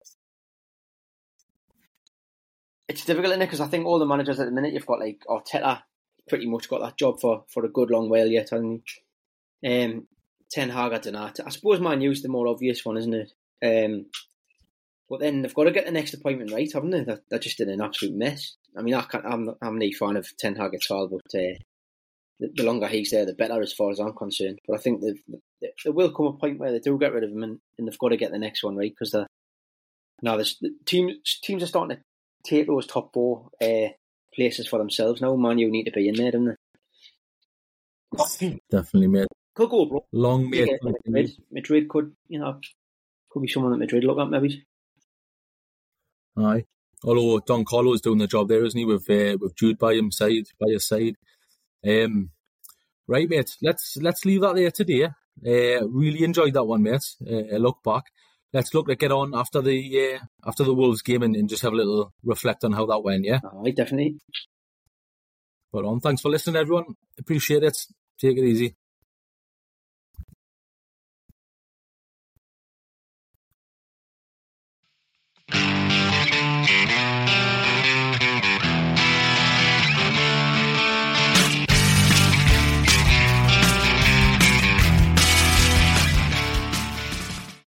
it's 2.87 3.05
difficult, 3.05 3.33
is 3.33 3.39
Because 3.39 3.61
I 3.61 3.67
think 3.67 3.85
all 3.85 3.99
the 3.99 4.05
managers 4.05 4.39
at 4.39 4.45
the 4.45 4.51
minute 4.51 4.73
you've 4.73 4.85
got 4.85 4.99
like 4.99 5.23
Arteta 5.27 5.83
pretty 6.27 6.45
much 6.45 6.69
got 6.69 6.81
that 6.81 6.97
job 6.97 7.19
for, 7.19 7.45
for 7.47 7.65
a 7.65 7.69
good 7.69 7.89
long 7.89 8.09
while 8.09 8.27
yet, 8.27 8.49
hasn't 8.49 8.83
he? 8.85 9.01
Um, 9.65 10.07
Ten 10.51 10.69
Hag, 10.69 10.93
I 10.93 10.97
don't 10.97 11.13
know. 11.13 11.31
I 11.45 11.49
suppose 11.49 11.79
Man 11.79 12.01
U's 12.01 12.21
the 12.21 12.29
more 12.29 12.47
obvious 12.47 12.83
one, 12.83 12.97
isn't 12.97 13.13
it? 13.13 13.31
Um, 13.63 14.05
but 15.09 15.19
then 15.19 15.41
they've 15.41 15.53
got 15.53 15.65
to 15.65 15.71
get 15.71 15.85
the 15.85 15.91
next 15.91 16.13
appointment 16.13 16.51
right, 16.51 16.71
haven't 16.73 16.91
they? 16.91 17.03
They're, 17.03 17.21
they're 17.29 17.39
just 17.39 17.59
in 17.59 17.69
an 17.69 17.81
absolute 17.81 18.15
mess. 18.15 18.55
I 18.77 18.81
mean, 18.81 18.93
I 18.93 19.01
can't, 19.01 19.25
I'm, 19.25 19.49
I'm 19.61 19.79
fan 19.91 20.15
of 20.15 20.27
Ten 20.37 20.55
Hag 20.55 20.73
at 20.73 20.89
all, 20.89 21.07
but 21.07 21.37
uh, 21.37 21.55
the, 22.39 22.49
the, 22.55 22.63
longer 22.63 22.87
he's 22.87 23.11
there, 23.11 23.25
the 23.25 23.33
better, 23.33 23.61
as 23.61 23.73
far 23.73 23.91
as 23.91 23.99
I'm 23.99 24.13
concerned. 24.13 24.59
But 24.67 24.79
I 24.79 24.81
think 24.81 25.01
there 25.01 25.93
will 25.93 26.11
come 26.11 26.27
a 26.27 26.33
point 26.33 26.59
where 26.59 26.71
they 26.71 26.79
do 26.79 26.97
get 26.97 27.13
rid 27.13 27.23
of 27.23 27.31
him, 27.31 27.43
and, 27.43 27.59
and 27.77 27.87
they've 27.87 27.99
got 27.99 28.09
to 28.09 28.17
get 28.17 28.31
the 28.31 28.39
next 28.39 28.63
one 28.63 28.75
right 28.75 28.93
because 28.97 29.13
now 30.21 30.37
the 30.37 30.73
teams 30.85 31.39
teams 31.43 31.63
are 31.63 31.67
starting 31.67 31.97
to 31.97 32.03
take 32.43 32.67
those 32.67 32.87
top 32.87 33.13
four 33.13 33.49
uh, 33.61 33.89
places 34.33 34.67
for 34.67 34.79
themselves 34.79 35.21
now. 35.21 35.35
Man, 35.35 35.57
you 35.57 35.69
need 35.69 35.85
to 35.85 35.91
be 35.91 36.07
in 36.07 36.15
there, 36.15 36.31
don't 36.31 36.45
they? 36.45 36.55
Definitely, 38.69 39.07
mate. 39.07 39.27
Could 39.61 39.69
go, 39.69 39.85
bro. 39.85 40.05
Long 40.11 40.49
mate. 40.49 40.71
Madrid, 40.81 41.31
Madrid 41.51 41.87
could, 41.87 42.15
you 42.27 42.39
know, 42.39 42.59
could 43.29 43.41
be 43.41 43.47
someone 43.47 43.71
that 43.71 43.77
Madrid 43.77 44.03
look 44.03 44.17
at 44.17 44.27
maybe. 44.27 44.65
Aye. 46.35 46.65
Although 47.03 47.39
Don 47.45 47.63
Carlo's 47.63 48.01
doing 48.01 48.17
the 48.17 48.25
job 48.25 48.47
there, 48.47 48.65
isn't 48.65 48.77
he, 48.77 48.85
with 48.85 49.07
uh, 49.07 49.37
with 49.39 49.55
Jude 49.55 49.77
by 49.77 49.93
his 49.93 50.17
side, 50.17 50.45
by 50.59 50.67
his 50.69 50.85
side. 50.85 51.15
Um, 51.87 52.31
right, 53.07 53.29
mate. 53.29 53.55
Let's 53.61 53.97
let's 53.97 54.25
leave 54.25 54.41
that 54.41 54.55
there 54.55 54.71
today. 54.71 55.05
Uh, 55.05 55.87
really 55.87 56.23
enjoyed 56.23 56.53
that 56.55 56.63
one, 56.63 56.81
mate. 56.81 57.05
Uh, 57.23 57.57
look 57.57 57.83
back. 57.83 58.05
Let's 58.53 58.73
look 58.73 58.87
to 58.87 58.95
get 58.95 59.11
on 59.11 59.35
after 59.35 59.61
the 59.61 60.15
uh, 60.15 60.25
after 60.47 60.63
the 60.63 60.73
Wolves 60.73 61.03
game 61.03 61.21
and, 61.21 61.35
and, 61.35 61.47
just 61.47 61.61
have 61.61 61.73
a 61.73 61.75
little 61.75 62.13
reflect 62.23 62.63
on 62.63 62.71
how 62.71 62.87
that 62.87 63.03
went. 63.03 63.25
Yeah. 63.25 63.41
Aye, 63.63 63.71
definitely. 63.71 64.17
But 65.71 65.85
on. 65.85 65.99
Thanks 65.99 66.21
for 66.21 66.29
listening, 66.29 66.55
everyone. 66.55 66.95
Appreciate 67.19 67.63
it. 67.63 67.77
Take 68.19 68.37
it 68.37 68.43
easy. 68.43 68.75